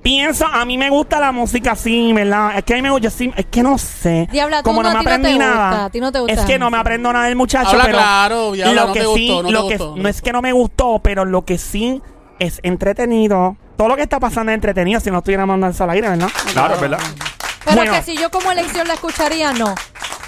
[0.02, 2.56] Pienso, a mí me gusta la música así, ¿verdad?
[2.58, 4.26] Es que a mí me gusta, sí, es que no sé.
[4.32, 5.84] Diabla, como no- me no aprendí gusta, nada.
[5.84, 6.32] a ti no te gusta.
[6.34, 9.00] Es que no me aprendo nada del muchacho, Habla pero claro, Diabla, lo no que
[9.00, 9.96] te sí, gustó, no te lo que gustó.
[9.96, 12.02] no es que no me gustó, pero lo que sí
[12.42, 13.56] es entretenido.
[13.76, 16.28] Todo lo que está pasando es entretenido si no estuviera mandando al aire, ¿verdad?
[16.52, 16.98] Claro, ¿verdad?
[17.64, 17.92] Pero Bueno.
[17.92, 19.74] que si yo como elección la escucharía, no.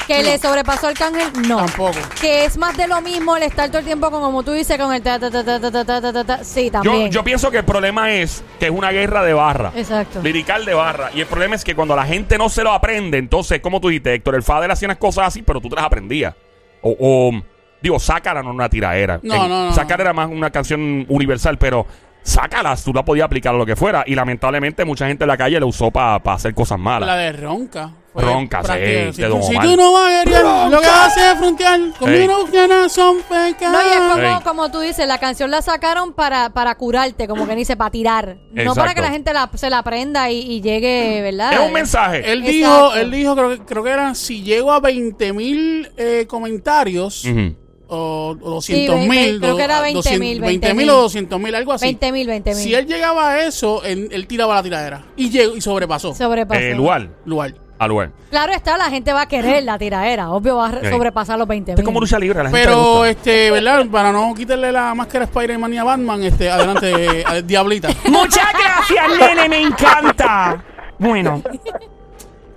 [0.07, 1.57] Que le sobrepasó al cángel, no.
[1.65, 1.99] Tampoco.
[2.21, 4.77] Que es más de lo mismo el estar todo el tiempo con, como tú dices,
[4.77, 6.45] con el ta ta ta ta ta ta ta ta ta, ta.
[6.45, 7.11] Sí, Yo, también.
[7.11, 9.73] yo pienso que el problema es que es una guerra de barra.
[9.75, 10.21] Exacto.
[10.23, 11.11] Lirical de barra.
[11.15, 13.89] Y el problema es que cuando la gente no se lo aprende, entonces, como tú
[13.89, 16.35] dijiste, Héctor, el Fader hacía unas cosas así, pero tú te las aprendías.
[16.83, 17.43] O, o,
[17.81, 19.21] digo, Sácara no era una tiraera.
[19.23, 19.73] No, no, no.
[19.75, 21.87] Sácara era más una canción universal, pero
[22.25, 24.03] sácalas, tú la podías aplicar a lo que fuera.
[24.07, 27.07] Y lamentablemente mucha gente en la calle la usó para hacer cosas malas.
[27.07, 27.93] La de Ronca.
[28.17, 31.23] Ronca, sí, de Si, Don tú, si tú no vas a guerrear, lo que haces
[31.33, 31.81] es frontear.
[31.99, 33.73] Conmigo no son pecados.
[33.73, 34.35] No, y es como, Ey.
[34.45, 38.37] como tú dices, la canción la sacaron para, para curarte, como que dice, para tirar.
[38.53, 38.81] No Exacto.
[38.81, 41.55] para que la gente la- se la aprenda y, y llegue, ¿verdad?
[41.55, 42.19] Es un mensaje.
[42.31, 42.53] Él Exacto.
[42.53, 47.25] dijo, él dijo creo, que- creo que eran, si llego a 20 mil eh, comentarios
[47.25, 47.57] Ujú.
[47.89, 49.41] O, o 200 ve- mil.
[49.41, 51.87] creo que era 20.000, 20 mil o 200 mil, algo así.
[51.87, 52.59] 20 mil, 20 mil.
[52.63, 55.05] Si él llegaba a eso, él, él tiraba la tiradera.
[55.17, 56.15] Y llegó y sobrepasó.
[56.15, 56.61] Sobrepasó.
[56.61, 57.09] Eh, lugar.
[57.25, 57.55] Lugar.
[57.77, 58.13] Al lugar.
[58.31, 60.31] Claro está, la gente va a querer la tiradera.
[60.31, 60.89] Obvio va a Sí.
[60.91, 61.87] sobrepasar los 20 Esto es mil.
[61.87, 62.39] como lucha libre.
[62.39, 63.85] a La gente Pero, este, ¿verdad?
[63.91, 66.93] Para no quitarle la máscara Spider-Man y a Batman, este, adelante,
[67.29, 67.89] eh, Diablita.
[68.09, 70.65] Muchas gracias, nene, me encanta.
[71.01, 71.43] Bueno,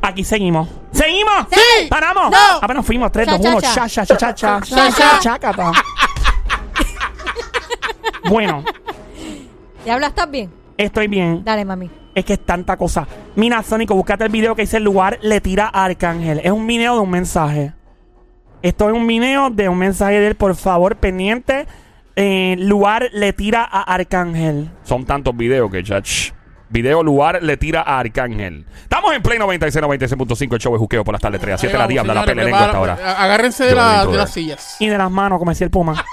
[0.02, 0.68] aquí seguimos.
[0.92, 1.48] ¿Seguimos?
[1.52, 1.88] Sí.
[1.90, 2.32] ¿Paramos?
[2.32, 2.38] No.
[2.62, 3.12] Ah, bueno, fuimos.
[3.12, 3.62] 3, Cha, 2, 1.
[3.62, 5.20] cha, Cha, cha, cha, cha, cha.
[5.20, 5.72] Cha.
[8.30, 8.64] Bueno,
[9.86, 10.52] ¿Diabla estás bien?
[10.78, 11.44] estoy bien.
[11.46, 11.90] Dale, mami.
[12.14, 13.08] Es que es tanta cosa.
[13.36, 16.42] Mira, Sónico, búscate el video que dice el lugar le tira a Arcángel.
[16.44, 17.74] Es un video de un mensaje.
[18.62, 21.68] Esto es un video de un mensaje de él, por favor, pendiente.
[22.16, 24.72] Eh, lugar le tira a Arcángel.
[24.84, 26.02] Son tantos videos que ya.
[26.69, 28.65] Video lugar le tira a Arcángel.
[28.84, 30.53] Estamos en Play 96, 96.5.
[30.53, 32.43] El show de juqueo por las tardes 3 a 7 de la diabla, la pelea
[32.45, 32.93] señores, hasta ahora.
[33.23, 34.75] Agárrense de, la- las sillas.
[34.80, 36.03] Y de las manos, como decía el Puma.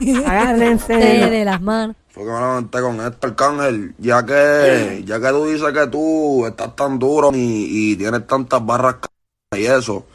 [0.26, 0.94] Agárrense.
[0.94, 1.96] De, las manos.
[2.08, 3.94] Fue que me levanté con esto, Arcángel.
[3.98, 8.64] Ya que, ya que tú dices que tú estás tan duro y, y tienes tantas
[8.64, 10.06] barras c- y eso,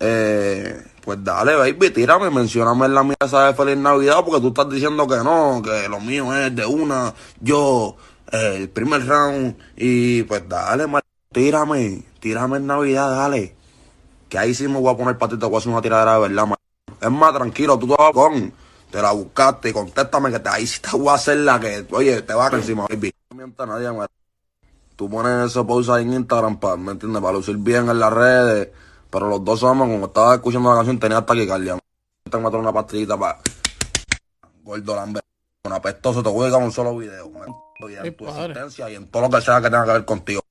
[0.00, 4.68] eh, pues dale, baby, tírame, mencióname en la mesa de Feliz Navidad porque tú estás
[4.70, 10.22] diciendo que no, que lo mío es de una, yo, eh, el primer round, y
[10.24, 13.54] pues dale, mar- tírame, tírame en Navidad, dale.
[14.28, 16.14] Que ahí sí me voy a poner para ti, te voy a hacer una tiradera
[16.14, 16.58] de verdad, mar-
[17.00, 18.52] Es más, tranquilo, tú te vas con.
[18.90, 21.84] Te la buscaste y contéstame que te, ahí sí te voy a hacer la que,
[21.90, 23.12] oye, te va encima, baby.
[23.30, 24.06] No mientas a nadie,
[24.96, 27.20] Tú pones eso pausa en Instagram, para, ¿me entiendes?
[27.20, 28.68] Para lucir bien en las redes.
[29.10, 31.76] Pero los dos somos, como estaba escuchando la canción, tenía taquicardia.
[31.76, 33.40] Te voy a tomar una pastillita para...
[34.62, 35.20] Gordo lambe.
[35.64, 37.28] Un apestoso, te voy a un solo video.
[37.30, 37.63] man.
[37.90, 38.42] Y en tu padre.
[38.52, 40.42] existencia y en todo lo que sea que tenga que ver contigo.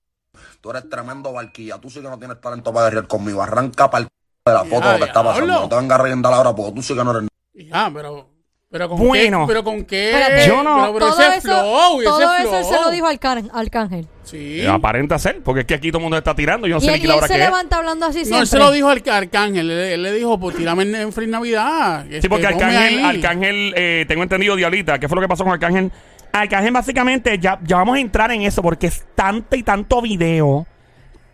[0.61, 1.77] Tú eres tremendo barquilla.
[1.79, 3.41] Tú sí que no tienes talento para guerrear conmigo.
[3.43, 4.07] Arranca para el
[4.45, 5.47] de la foto Ya, lo que está pasando.
[5.61, 7.29] No te vengas a rellenar ahora porque tú sí que no eres...
[7.53, 8.29] Ya, pero.
[8.71, 9.41] Pero con Bueno.
[9.41, 9.47] qué.
[9.47, 10.11] Pero con qué.
[10.11, 10.47] Espérate.
[10.47, 12.73] Yo no- Pero, pero todo ese eso, flow, ese todo eso él flow.
[12.73, 14.07] se lo dijo al can- Arcángel.
[14.23, 14.61] Sí.
[14.61, 16.65] Eh, Aparenta ser, porque es que aquí todo el mundo está tirando.
[16.65, 17.39] Yo no Y sé ni qué la se es.
[17.39, 18.41] levanta hablando así No, siempre.
[18.41, 19.69] él se lo dijo al Arcángel.
[19.69, 22.05] Él, él le dijo, pues tírame en, en Free Navidad.
[22.09, 23.05] Sí, Este, porque Arcángel.
[23.05, 25.91] Arcángel eh, tengo entendido, Diablita, ¿qué fue lo que pasó con Arcángel?
[26.33, 30.65] Arcángel, básicamente, ya, ya vamos a entrar en eso porque es tanto y tanto video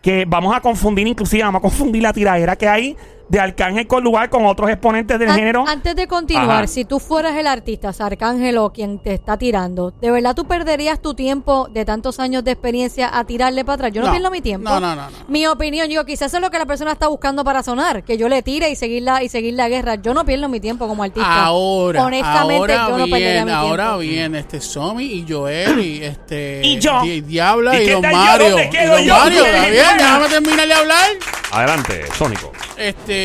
[0.02, 2.96] que vamos a confundir, inclusive vamos a confundir la tiradera que hay
[3.30, 5.64] de Arcángel con lugar con otros exponentes del An- género.
[5.66, 6.66] Antes de continuar, Ajá.
[6.66, 11.00] si tú fueras el artista, Arcángel o quien te está tirando, ¿de verdad tú perderías
[11.00, 13.92] tu tiempo de tantos años de experiencia a tirarle para atrás?
[13.92, 14.12] Yo no, No.
[14.12, 14.68] pierdo mi tiempo.
[14.68, 15.16] No, no, no, no.
[15.28, 18.28] Mi opinión, yo quizás es lo que la persona está buscando para sonar, que yo
[18.28, 19.94] le tire y seguir la, y seguir la guerra.
[19.94, 21.44] Yo no pierdo mi tiempo como artista.
[21.44, 23.98] Ahora, Honestamente, ahora yo no perdería bien, mi ahora tiempo.
[24.00, 27.00] bien, este Somi y Joel y este Y yo.
[27.02, 28.10] Di- Diabla ¿Y y, Don yo?
[28.10, 28.48] Mario.
[28.50, 29.14] ¿Dónde Y quedo Don yo?
[29.16, 31.06] Mario, ¿Qué está bien, déjame terminar de hablar.
[31.52, 32.52] Adelante, Sónico.
[32.76, 33.19] Este,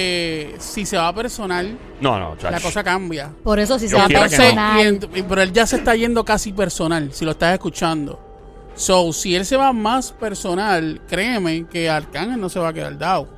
[0.59, 2.51] si se va personal, No, no, chacho.
[2.51, 3.31] la cosa cambia.
[3.43, 4.79] Por eso, si se va quiera que Entonces, personal.
[4.79, 8.21] y ent- y- pero él ya se está yendo casi personal, si lo estás escuchando.
[8.75, 12.97] So, si él se va más personal, créeme que Arcángel no se va a quedar
[12.97, 13.29] dado.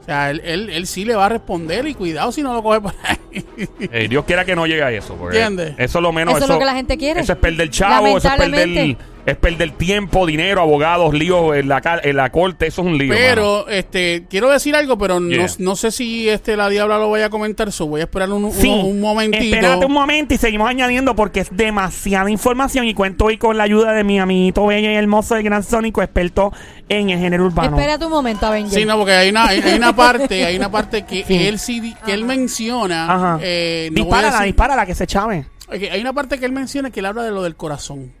[0.00, 2.62] O sea, él, él, él sí le va a responder y cuidado si no lo
[2.62, 3.18] coge por ahí.
[3.80, 5.14] Eh, Dios quiera que no llegue a eso.
[5.14, 5.74] porque ¿Entiendes?
[5.78, 6.34] Eso es lo menos.
[6.34, 7.20] Eso es lo que la gente quiere.
[7.20, 9.04] Eso es perder chavo, eso es perder, Lamentablemente.
[9.24, 12.66] Es perder tiempo, dinero, abogados, líos en la, en la corte.
[12.66, 13.08] Eso es un lío.
[13.08, 13.20] mano.
[13.20, 15.46] Pero, este, quiero decir algo, pero no, Yeah.
[15.58, 18.44] no sé si este la diabla lo vaya a comentar, so voy a esperar un,
[18.46, 19.44] un- Sí, un momentito.
[19.44, 23.62] Espérate un momento y seguimos añadiendo porque es demasiada información y cuento hoy con la
[23.64, 26.52] ayuda de mi amiguito bello y hermoso el gran Sónico, experto
[26.88, 27.76] en el género urbano.
[27.78, 28.72] Espérate un momento, Avenger.
[28.80, 31.34] Sí, no, porque hay una, hay, hay una parte, hay una parte que Sí.
[31.46, 33.04] él sí, di- que él menciona.
[33.12, 33.38] Ajá.
[33.40, 35.46] eh, no dispárala, decir- dispárala, que se chave.
[35.68, 38.12] Ok, hay una parte que él menciona que él habla de lo del corazón.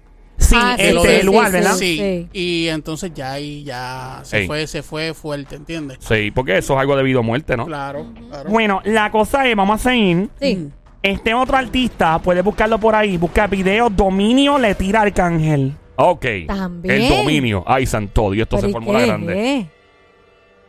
[0.52, 1.74] Sí, Ah, sí, este, sí, el sí, lugar, ¿verdad?
[1.74, 1.98] Sí.
[1.98, 2.28] Sí.
[2.32, 5.98] Y entonces ya ahí ya se fue, se fue fuerte, ¿entiendes?
[6.00, 7.66] Sí, porque eso es algo debido a muerte, ¿no?
[7.66, 8.50] Claro, claro.
[8.50, 10.28] Bueno, la cosa es, vamos a seguir.
[10.40, 10.68] Sí.
[11.02, 15.72] Este otro artista, puedes buscarlo por ahí, busca video Dominio le tira Arcángel.
[15.96, 16.26] Ok.
[16.46, 17.02] También.
[17.02, 17.64] El dominio.
[17.66, 19.58] Ay, santo Dios, esto se ¿y formó la qué grande.
[19.58, 19.66] es?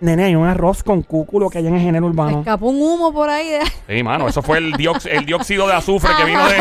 [0.04, 2.40] Nene, hay un arroz con cúculo que hay en el género urbano.
[2.40, 3.50] Escapó un humo por ahí.
[3.50, 3.60] De...
[3.98, 6.56] Sí, mano, eso fue el, diox- el dióxido de azufre que vino de,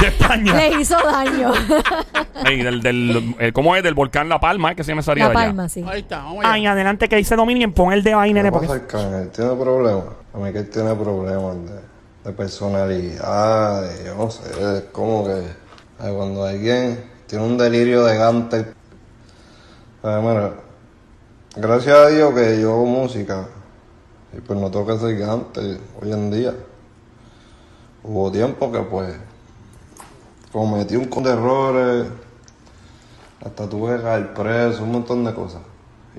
[0.00, 0.54] de España.
[0.56, 1.52] Le hizo daño.
[2.44, 3.82] Ey, del, del, el- ¿Cómo es?
[3.82, 4.74] Del volcán La Palma, ¿eh?
[4.76, 5.46] que se me salía La de allá.
[5.46, 5.84] palma, sí.
[5.88, 6.52] Ahí está, vamos allá.
[6.54, 9.30] Ay, adelante que dice Dominion, pon el dedo ahí, nene, ¿Qué porque pasa?
[9.32, 10.04] ¿Tiene problemas?
[10.34, 14.42] A mí que él tiene problemas de, de personalidad, de, yo no sé,
[14.78, 15.42] es como que
[16.00, 18.56] ay, cuando alguien tiene un delirio de gante.
[20.02, 20.50] Ay, mira,
[21.56, 23.46] gracias a Dios que yo hago música
[24.32, 26.54] y pues no tengo que ser gante hoy en día.
[28.02, 29.14] Hubo tiempo que pues
[30.50, 32.06] cometí un con de errores,
[33.44, 35.62] hasta tuve que preso, un montón de cosas.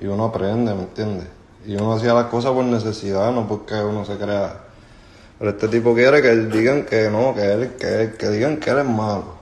[0.00, 1.26] Y uno aprende, ¿me entiendes?
[1.66, 4.60] Y uno hacía las cosas por necesidad, no porque uno se crea.
[5.38, 8.78] Pero este tipo quiere que digan que no, que él, que, que digan que él
[8.78, 9.34] es malo.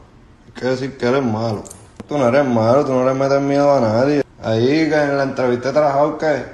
[0.46, 1.62] Hay que decir que él es malo.
[2.08, 4.22] Tú no eres malo, tú no le metes miedo a nadie.
[4.42, 6.44] Ahí que en la entrevista de trabajador que.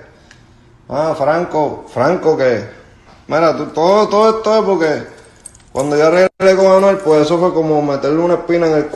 [0.88, 2.68] Ah, Franco, Franco que.
[3.26, 5.02] Mira, tú, todo, todo esto es porque
[5.72, 8.90] cuando yo arreglé con Anuel, pues eso fue como meterle una espina en el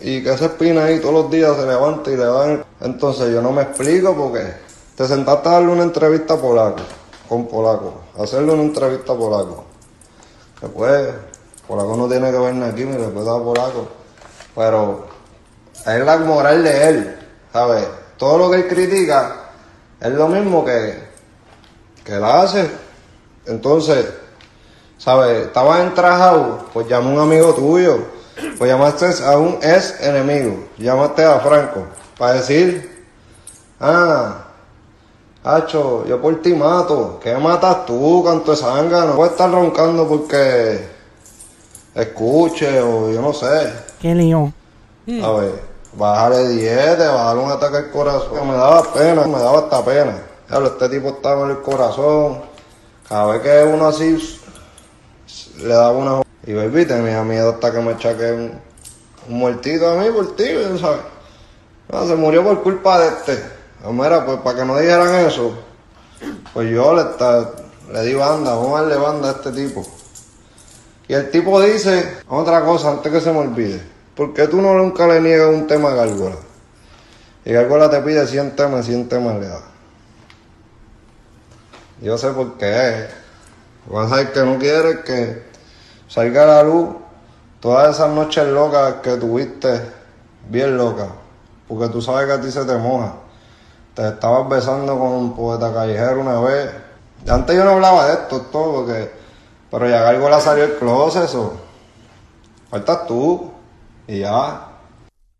[0.00, 2.64] y que esa espina ahí todos los días se levanta y le dan.
[2.80, 4.54] Entonces yo no me explico porque
[4.96, 6.82] te sentaste a darle una entrevista a Polaco,
[7.28, 9.64] con Polaco, hacerle una entrevista a Polaco.
[10.60, 11.08] Después,
[11.66, 13.88] Polaco no tiene que ver aquí, mi respeto a Polaco.
[14.54, 15.06] Pero
[15.84, 17.15] es la moral de él,
[17.56, 17.88] ¿sabes?
[18.18, 19.34] Todo lo que él critica
[19.98, 21.08] es lo mismo que,
[22.04, 22.70] que él hace.
[23.46, 24.12] Entonces,
[24.98, 25.46] ¿sabes?
[25.46, 27.98] Estabas entrajado, pues llama a un amigo tuyo,
[28.58, 31.86] pues llamaste a un ex enemigo, llamaste a Franco,
[32.18, 33.06] para decir,
[33.80, 34.42] ah,
[35.42, 38.98] Hacho, yo por ti mato, ¿qué matas tú, canto de sangre?
[38.98, 40.88] No puedes estar roncando porque
[41.94, 44.52] escuche o yo no sé, qué lío.
[45.22, 49.84] a ver, bajarle dieta, bajarle un ataque al corazón, me daba pena, me daba hasta
[49.84, 50.22] pena.
[50.48, 52.42] Claro, este tipo estaba en el corazón,
[53.08, 54.40] cada vez que uno así
[55.58, 56.22] le daba una...
[56.46, 58.52] Y baby tenía miedo hasta que me echaque un,
[59.28, 60.44] un muertito a mí por ti,
[60.80, 61.00] ¿sabes?
[61.88, 63.42] No, se murió por culpa de este.
[63.84, 65.52] Ah, Mira, pues para que no dijeran eso,
[66.54, 67.50] pues yo le, ta-
[67.92, 69.84] le di banda, vamos a darle banda a este tipo.
[71.08, 73.80] Y el tipo dice otra cosa antes que se me olvide.
[74.16, 76.36] ¿Por qué tú no nunca le niegas un tema a Gárgola?
[77.44, 79.60] Y Gárgola te pide 100 temas, 100 temas le da.
[82.00, 83.08] Yo sé por qué.
[83.86, 85.42] Vas a ver que no quieres que
[86.08, 86.96] salga a la luz
[87.60, 89.82] todas esas noches locas que tuviste,
[90.48, 91.08] bien locas.
[91.68, 93.16] Porque tú sabes que a ti se te moja.
[93.94, 96.70] Te estabas besando con un poeta callejero una vez.
[97.28, 99.10] Antes yo no hablaba de esto, todo, porque...
[99.70, 101.52] Pero ya Gárgola salió el closet, eso.
[102.70, 103.55] Faltas tú.
[104.08, 104.60] Y ya.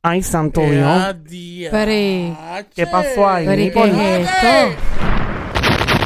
[0.02, 1.70] Ay, santo Eh, Dios.
[1.72, 2.36] Pero, ¿y-
[2.74, 3.46] ¿Qué pasó ahí?
[3.46, 4.82] pero ¿y ¿Por qué es esto?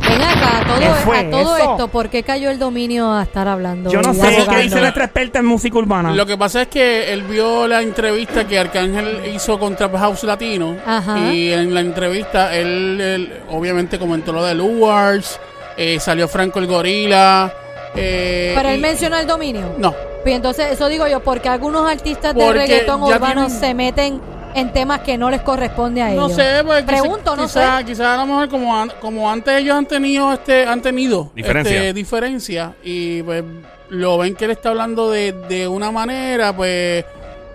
[0.08, 1.70] Ven acá, todo, ¿Qué fue a todo eso?
[1.72, 3.90] esto, ¿por qué cayó el dominio a estar hablando?
[3.90, 4.62] Yo no y sé qué abogando?
[4.62, 6.12] dice nuestra experta en música urbana.
[6.12, 10.24] Lo que pasa es que él vio la entrevista que Arcángel hizo con Trap House
[10.24, 10.76] Latino.
[10.84, 11.18] Ajá.
[11.32, 15.38] Y en la entrevista él, él obviamente comentó lo de Luars,
[15.76, 17.52] eh, salió Franco el Gorila.
[17.94, 19.74] eh, Pero él y- menciona el dominio.
[19.78, 24.20] No, Pues entonces, eso digo yo, porque algunos artistas de reggaetón urbano tienen- se meten
[24.54, 26.32] en temas que no les corresponde a no ellos.
[26.34, 27.84] sé, pues, quizá- Pregunto, no quizá, sé.
[27.84, 31.76] Quizá a lo mejor como, an- como antes ellos han tenido este, han tenido Diferencia.
[31.76, 33.44] este, diferencia y pues
[33.90, 37.04] lo ven que él está hablando de, de una manera, pues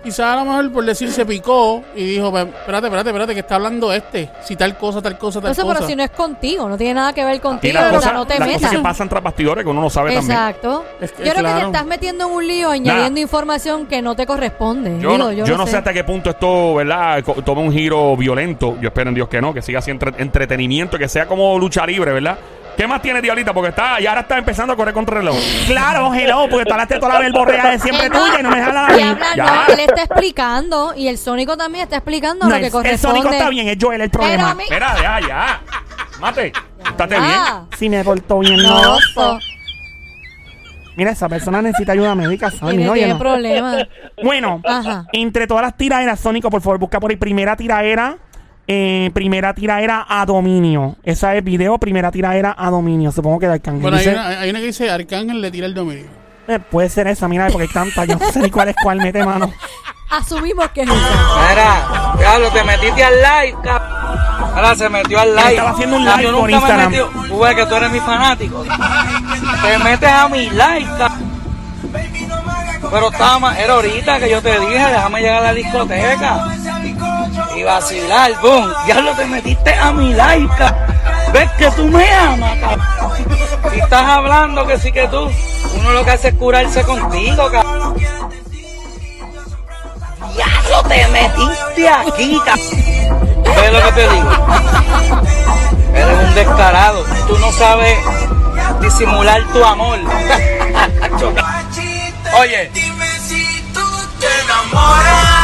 [0.06, 3.56] quizá a lo mejor por decir se picó y dijo, espérate, espérate, espérate, que está
[3.56, 5.74] hablando este, si tal cosa, tal cosa, tal No sé, cosa.
[5.74, 8.39] pero si no es contigo, no tiene nada que ver contigo, las cosas, no te
[8.39, 8.78] las cosas metas.
[8.78, 10.32] que pasan tras bastidores que uno no sabe también.
[10.32, 10.86] Exacto.
[11.02, 14.15] Es que, yo creo que te estás metiendo en un lío añadiendo información que no
[14.15, 14.91] te corresponde.
[15.02, 17.24] Yo, Digo, no, yo no sé hasta qué punto esto, ¿verdad?
[17.24, 18.78] Co- Toma un giro violento.
[18.80, 21.86] Yo espero en Dios que no, que siga así entre- entretenimiento, que sea como lucha
[21.86, 22.38] libre, ¿verdad?
[22.78, 23.54] ¿Qué más tiene Diablita?
[23.54, 25.38] Porque está, y ahora está empezando a correr contra el reloj.
[25.68, 28.70] Claro, hello, porque tú hablaste toda la verborrea de siempre tuya y no me dejas
[28.70, 29.10] hablar a y mí.
[29.10, 29.46] habla, Ya.
[29.46, 32.72] no, él está explicando y el Sónico también está explicando No, lo el, que el
[32.74, 32.98] corresponde.
[33.20, 34.54] Sónico está bien, es Joel el Pero problema.
[34.56, 35.62] mí- Espera, ya, ya.
[36.20, 36.52] Mate,
[36.86, 37.32] estate bien.
[37.34, 38.98] Ah, Si me portó bien, no, no.
[39.14, 39.40] so-
[40.98, 42.94] Mira, esa persona necesita ayuda médica, Sony, tiene, ¿no?
[42.94, 43.20] tiene no.
[43.20, 43.86] problemas.
[44.24, 45.06] Bueno, Ajá.
[45.12, 48.18] entre todas las tiraderas, Sónico, por favor, busca por ahí primera tiraera.
[48.67, 50.95] Eh, primera tiraera a dominio.
[51.04, 53.12] Esa es video, primera tiraera a dominio.
[53.12, 53.82] Supongo que de Arcángel.
[53.82, 56.06] Bueno, hay Dice- una, hay una que dice Arcángel le tira el dominio.
[56.47, 58.08] eh, puede ser esa, mira, porque hay tantas.
[58.08, 59.51] Yo no sé ni cuál es cuál, mete mano.
[60.10, 60.97] Asumimos que es esa.
[61.49, 63.82] Mira, diablo, te metiste al live, cap.
[64.56, 65.49] Ahora se metió al live.
[65.49, 66.80] estaba haciendo un live yo por nunca me Instagram.
[66.82, 68.63] he metido- Tú ves que tú eres mi fanático.
[68.63, 71.12] Te metes a mi live, cap.
[72.91, 76.55] Pero estaba más, era ahorita que yo te dije, déjame llegar a la discoteca.
[77.65, 78.71] Vacilar, boom.
[78.86, 80.75] Diablo, te metiste a mi cap.
[81.34, 83.12] ves que tú me amas, cabrón.
[83.71, 85.32] Si estás hablando que sí que tú,
[85.80, 87.95] uno lo que hace es curarse contigo, cabrón.
[90.36, 92.67] Diablo, te metiste aquí, cabrón.
[93.43, 94.30] ¿Ves lo que te digo?
[95.95, 97.04] Eres un descarado.
[97.28, 97.97] Tú no sabes
[98.80, 99.97] disimular tu amor.
[102.39, 102.69] Oye.
[102.75, 103.82] Dime si tú
[104.19, 105.35] te enamoras.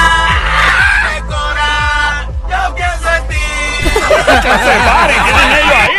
[4.12, 4.42] Ti.
[4.42, 5.96] Se pare, tienen ellos ahí.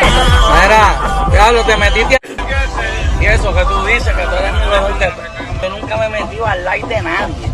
[0.62, 0.84] Mira,
[1.30, 2.18] diablo, te metiste
[3.20, 5.12] Y eso que tú dices, que tú eres mi mejor de
[5.62, 7.52] Yo nunca me he metido al like de nadie.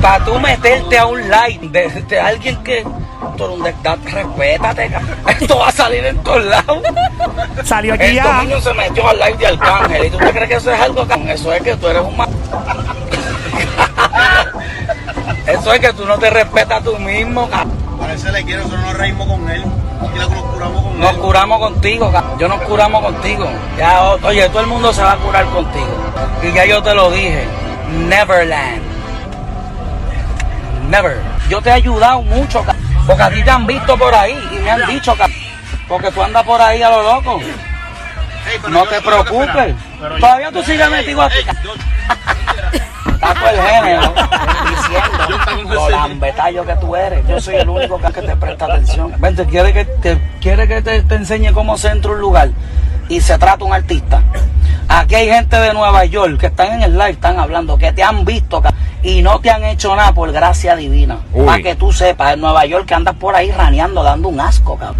[0.00, 2.84] Para tú meterte a un like de, de alguien que...
[3.36, 4.90] Tú eres un desdad, respétate.
[5.28, 6.78] Esto va a salir en todos lados.
[7.64, 8.24] Salió aquí El ya.
[8.24, 10.04] dominio se metió al like de Arcángel.
[10.04, 11.30] ¿Y tú te crees que eso es algo, cabrón?
[11.30, 12.28] Eso es que tú eres un ma...
[15.46, 17.83] Eso es que tú no te respetas tú mismo, cabrón.
[18.22, 19.64] Le quiero, nosotros nos reímos con él.
[20.14, 21.18] Y nos curamos con Nos él.
[21.18, 23.48] curamos contigo, yo nos curamos contigo.
[23.76, 26.12] Ya, oye, todo el mundo se va a curar contigo.
[26.42, 27.46] Y ya yo te lo dije.
[28.08, 28.82] Neverland.
[30.88, 31.20] Never.
[31.48, 32.82] Yo te he ayudado mucho, cabrón.
[33.06, 35.36] Porque a ti te han visto por ahí y me han dicho, cabrón.
[35.88, 37.40] Porque tú andas por ahí a lo loco.
[38.68, 39.74] No te preocupes.
[40.20, 41.38] Todavía tú sigues metido aquí.
[43.32, 44.14] Todo el género
[44.70, 47.26] diciendo lo lambetallo que tú eres.
[47.26, 49.14] Yo soy el único que, te presta atención.
[49.18, 52.50] Vente, quiere que te, quiere que te, te enseñe cómo se entra un lugar
[53.08, 54.22] y se trata un artista.
[54.88, 58.02] Aquí hay gente de Nueva York que están en el live, están hablando, que te
[58.02, 58.62] han visto
[59.02, 61.18] y no te han hecho nada por gracia divina.
[61.46, 64.76] Para que tú sepas, en Nueva York que andas por ahí raneando, dando un asco,
[64.76, 64.96] cabrón.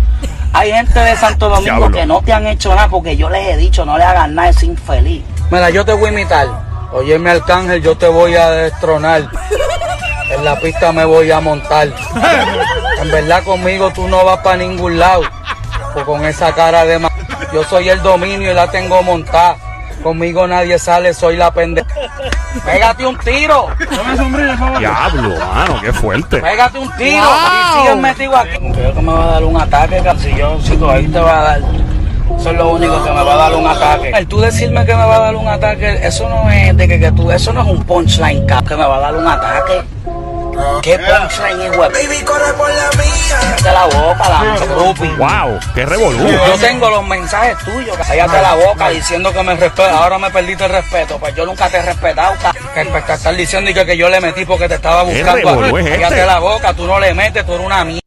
[0.52, 1.90] Hay gente de Santo Domingo Diablo.
[1.98, 4.50] que no te han hecho nada porque yo les he dicho, no le hagan nada,
[4.50, 5.22] es infeliz.
[5.50, 6.46] Mira, yo te voy a imitar.
[6.92, 9.29] Óyeme, Arcángel, yo te voy a destronar.
[10.31, 11.88] En la pista me voy a montar.
[13.01, 15.23] En verdad conmigo tú no vas para ningún lado.
[15.92, 17.11] Pues con esa cara de ma...
[17.53, 19.57] Yo soy el dominio y la tengo montada.
[20.03, 21.88] Conmigo nadie sale, soy la pendeja.
[22.64, 23.68] Pégate un tiro.
[24.79, 26.38] Diablo, mano, qué fuerte.
[26.40, 27.35] Pégate un tiro Wow.
[27.35, 28.59] y sigues metido aquí.
[28.73, 31.61] Creo que me va a dar un ataque, si yo ahí te va a dar.
[32.38, 34.10] Eso es lo único que me va a dar un ataque.
[34.10, 36.98] El tú decirme que me va a dar un ataque, eso no es de que,
[37.00, 39.82] que tú, eso no es un punchline, cabrón, que me va a dar un ataque.
[40.82, 41.76] ¿Qué punchline es?
[41.76, 43.14] Baby, corre por la mía.
[43.40, 45.14] Cállate la boca, la groupie.
[45.16, 46.28] Wow, qué revolú.
[46.28, 50.64] Yo tengo los mensajes tuyos, cállate la boca diciendo que me respeto, ahora me perdiste
[50.64, 52.34] el respeto, pues yo nunca te he respetado,
[52.74, 55.66] que que estás diciendo y que, que yo le metí porque te estaba ¿Qué buscando.
[55.66, 56.26] es Cállate este?
[56.26, 58.04] la boca, tú no le metes, tú eres una mierda.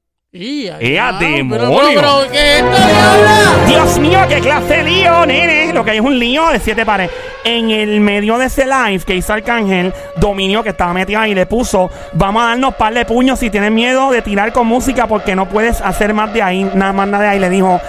[0.80, 1.80] ¡Ea, pero, demonio!
[1.96, 3.66] pero, pero, ¿qué es esto, diabla?
[3.68, 5.74] Dios mío, qué clase de lío, nene.
[5.74, 7.10] Lo que hay es un lío de siete pares.
[7.44, 11.46] En el medio de ese live que hizo Arcángel, Dominio, que estaba metido ahí, le
[11.46, 15.36] puso: Vamos a darnos par de puños si tienes miedo de tirar con música porque
[15.36, 17.40] no puedes hacer más de ahí, nada más nada de ahí.
[17.40, 17.80] Le dijo.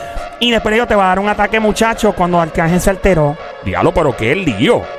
[0.41, 3.37] Y después yo te va a dar un ataque, muchacho, cuando Arcángel se alteró.
[3.65, 4.98] Diablo, pero qué lío.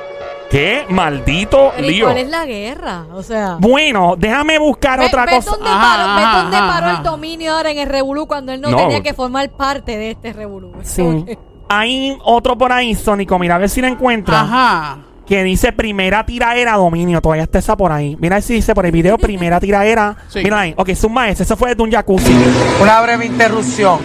[0.50, 2.04] Qué maldito Pero ¿y lío.
[2.06, 3.04] ¿Cuál es la guerra?
[3.12, 3.56] O sea.
[3.60, 5.52] Bueno, déjame buscar Ve, otra ve cosa.
[5.52, 6.96] dónde Ajá, paró, ve dónde ajá, paró ajá.
[6.98, 8.76] el dominio ahora en el Revolú cuando él no, No.
[8.78, 10.72] tenía que formar parte de este Revolú.
[10.82, 11.24] Sí.
[11.68, 13.38] Hay otro por ahí, Sónico.
[13.38, 14.40] Mira, a ver si lo encuentra.
[14.40, 14.98] Ajá.
[15.24, 17.20] Que dice primera tiraera dominio.
[17.20, 18.16] Todavía está esa por ahí.
[18.18, 20.16] Mira si dice por el video primera tiraera.
[20.26, 20.40] Sí.
[20.42, 20.74] Mira ahí.
[20.76, 21.44] Ok, suma ese.
[21.44, 22.34] Eso fue desde un jacuzzi.
[22.82, 24.00] Una breve interrupción.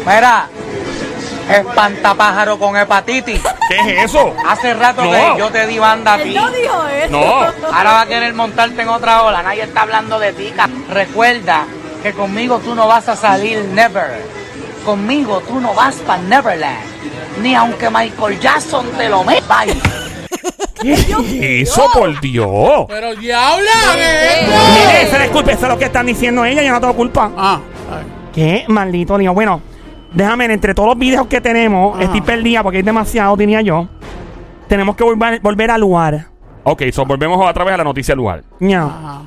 [0.00, 0.48] Mira,
[1.50, 3.40] espantapájaro con hepatitis.
[3.68, 4.34] ¿Qué es eso?
[4.48, 5.10] Hace rato No.
[5.10, 6.34] que yo te di banda a Él ti.
[6.34, 7.10] no dijo eso.
[7.10, 7.66] No.
[7.74, 9.42] Ahora va a querer montarte en otra ola.
[9.42, 10.52] Nadie está hablando de ti.
[10.90, 11.64] Recuerda
[12.02, 14.22] que conmigo tú no vas a salir never.
[14.84, 16.78] Conmigo tú no vas para Neverland.
[17.42, 19.64] Ni aunque Michael Jackson te lo meta.
[20.80, 22.84] ¿Qué Eso, por Dios.
[22.88, 24.56] Pero diabla, ¿qué es esto?
[24.74, 26.62] Mire, esa disculpe, eso es lo que están diciendo ella.
[26.62, 27.30] Yo no tengo culpa.
[27.36, 27.60] Ah,
[27.92, 28.06] ay.
[28.32, 29.34] Qué maldito lío.
[29.34, 29.60] Bueno,
[30.12, 32.04] déjame, entre todos los videos que tenemos, Ajá.
[32.04, 33.88] estoy perdida porque hay demasiado, diría yo.
[34.68, 36.26] Tenemos que volver, volver al lugar.
[36.64, 38.44] Ok, so volvemos otra vez a la noticia del lugar.
[38.60, 39.22] Ajá.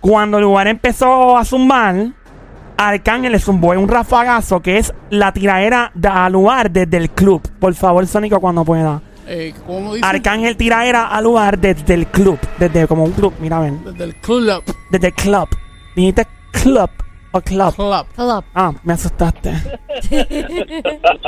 [0.00, 2.08] Cuando el lugar empezó a zumbar,
[2.76, 7.10] Arcángel le zumbó en un rafagazo que es la tiraera de al lugar desde el
[7.10, 7.40] club.
[7.60, 9.00] Por favor, Sónico, cuando pueda.
[9.26, 10.06] Eh, ¿Cómo dice?
[10.06, 12.38] Arcángel tiraera al lugar desde el club.
[12.58, 13.82] Desde como un club, mira, ven.
[13.84, 14.62] Desde el club.
[14.90, 15.48] Desde el club.
[15.94, 16.90] Dijiste club
[17.32, 17.74] o club.
[17.74, 18.06] Club.
[18.14, 18.44] club.
[18.54, 19.52] Ah, me asustaste.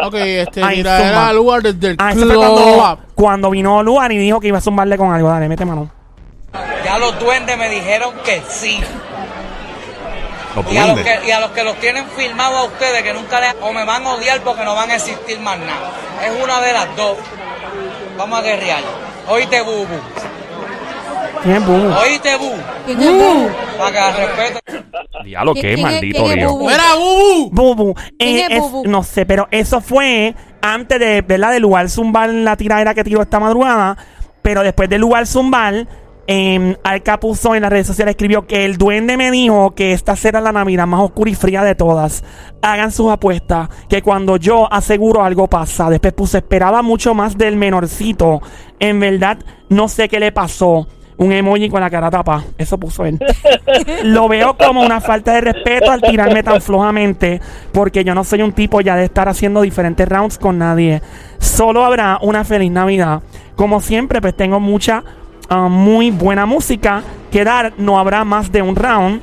[0.04, 1.08] Ok, este, Ay, mira, zumba.
[1.08, 2.32] era el lugar desde el Ah, eso club.
[2.34, 5.28] fue cuando, cuando vino lugar y dijo que iba a zumbarle con algo.
[5.28, 5.90] Dale, mete mano.
[6.84, 8.80] Ya los duendes me dijeron que sí.
[10.56, 11.20] Los Y a, los duendes.
[11.20, 13.54] que, y a los que los tienen filmados a ustedes, que nunca les...
[13.62, 15.90] O me van a odiar porque no van a existir más nada.
[16.24, 17.16] Es una de las dos.
[18.16, 18.80] Vamos a guerrear.
[19.28, 19.86] Oíste, Bubu.
[21.42, 21.92] ¿Quién es Bubu?
[22.02, 22.50] Oíste, Bu.
[22.86, 23.48] ¿Quién es Boo?
[23.78, 24.84] Para que la respeten.
[25.24, 26.50] Diablo, ¿Quién- qué quién es- maldito quién es lío.
[26.52, 26.70] Bubu?
[26.70, 27.50] ¡Era Bubu!
[27.52, 27.94] Bubu.
[28.18, 28.84] ¿Quién Eh, es es- Bubu?
[28.88, 31.52] no sé, pero eso fue antes de, ¿verdad?
[31.52, 33.96] Del lugar zumbar la tiradera que tiró esta madrugada.
[34.42, 35.86] Pero después del lugar zumbar,
[36.26, 40.16] eh, Alca puso en las redes sociales, escribió que el duende me dijo que esta
[40.16, 42.24] será la Navidad más oscura y fría de todas.
[42.62, 45.90] Hagan sus apuestas, que cuando yo aseguro algo pasa.
[45.90, 48.40] Después puse, esperaba mucho más del menorcito.
[48.80, 50.86] En verdad, no sé qué le pasó.
[51.16, 52.44] Un emoji con la cara tapa.
[52.58, 53.18] Eso puso él.
[54.04, 57.40] Lo veo como una falta de respeto al tirarme tan flojamente,
[57.72, 61.02] porque yo no soy un tipo ya de estar haciendo diferentes rounds con nadie.
[61.38, 63.22] Solo habrá una feliz Navidad.
[63.54, 65.04] Como siempre, pues tengo mucha,
[65.48, 67.74] ah, muy buena música que dar.
[67.78, 69.20] No habrá más de un round,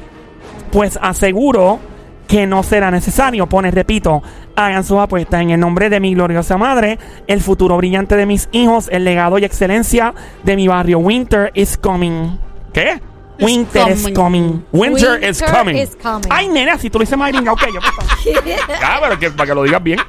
[0.72, 1.80] pues aseguro
[2.32, 3.46] que no será necesario.
[3.46, 4.24] Pone, repito,
[4.56, 8.48] hagan sus apuestas en el nombre de mi gloriosa madre, el futuro brillante de mis
[8.54, 11.00] hijos, el legado y excelencia de mi barrio.
[11.00, 12.38] Winter is coming.
[12.72, 13.02] ¿Qué?
[13.38, 14.64] Winter is coming.
[14.72, 15.76] Winter, is coming.
[15.76, 16.30] is coming.
[16.30, 17.82] Ay, nena, si tú lo dices más gringa, ok, yo
[18.82, 20.00] Ah, pero que, para que lo digas bien.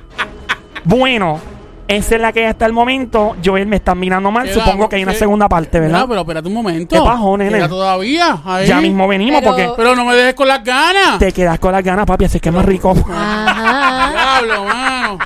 [0.85, 1.41] Bueno,
[1.89, 3.37] esa es la que hasta el momento.
[3.45, 4.45] Joel me está mirando mal.
[4.49, 6.07] Queda- Supongo que hay una que- segunda parte, Mira, ¿verdad?
[6.09, 6.97] pero espérate un momento.
[6.97, 7.53] ¿Qué pasó, nene?
[7.59, 8.39] Queda todavía.
[8.45, 8.66] ahí.
[8.66, 11.18] Ya mismo venimos Pero- porque Pero no me dejes con las ganas.
[11.18, 12.24] te quedas con las ganas, papi.
[12.26, 12.95] Así que es más rico.
[13.11, 14.11] Ajá.
[14.12, 15.18] Diablo, mano.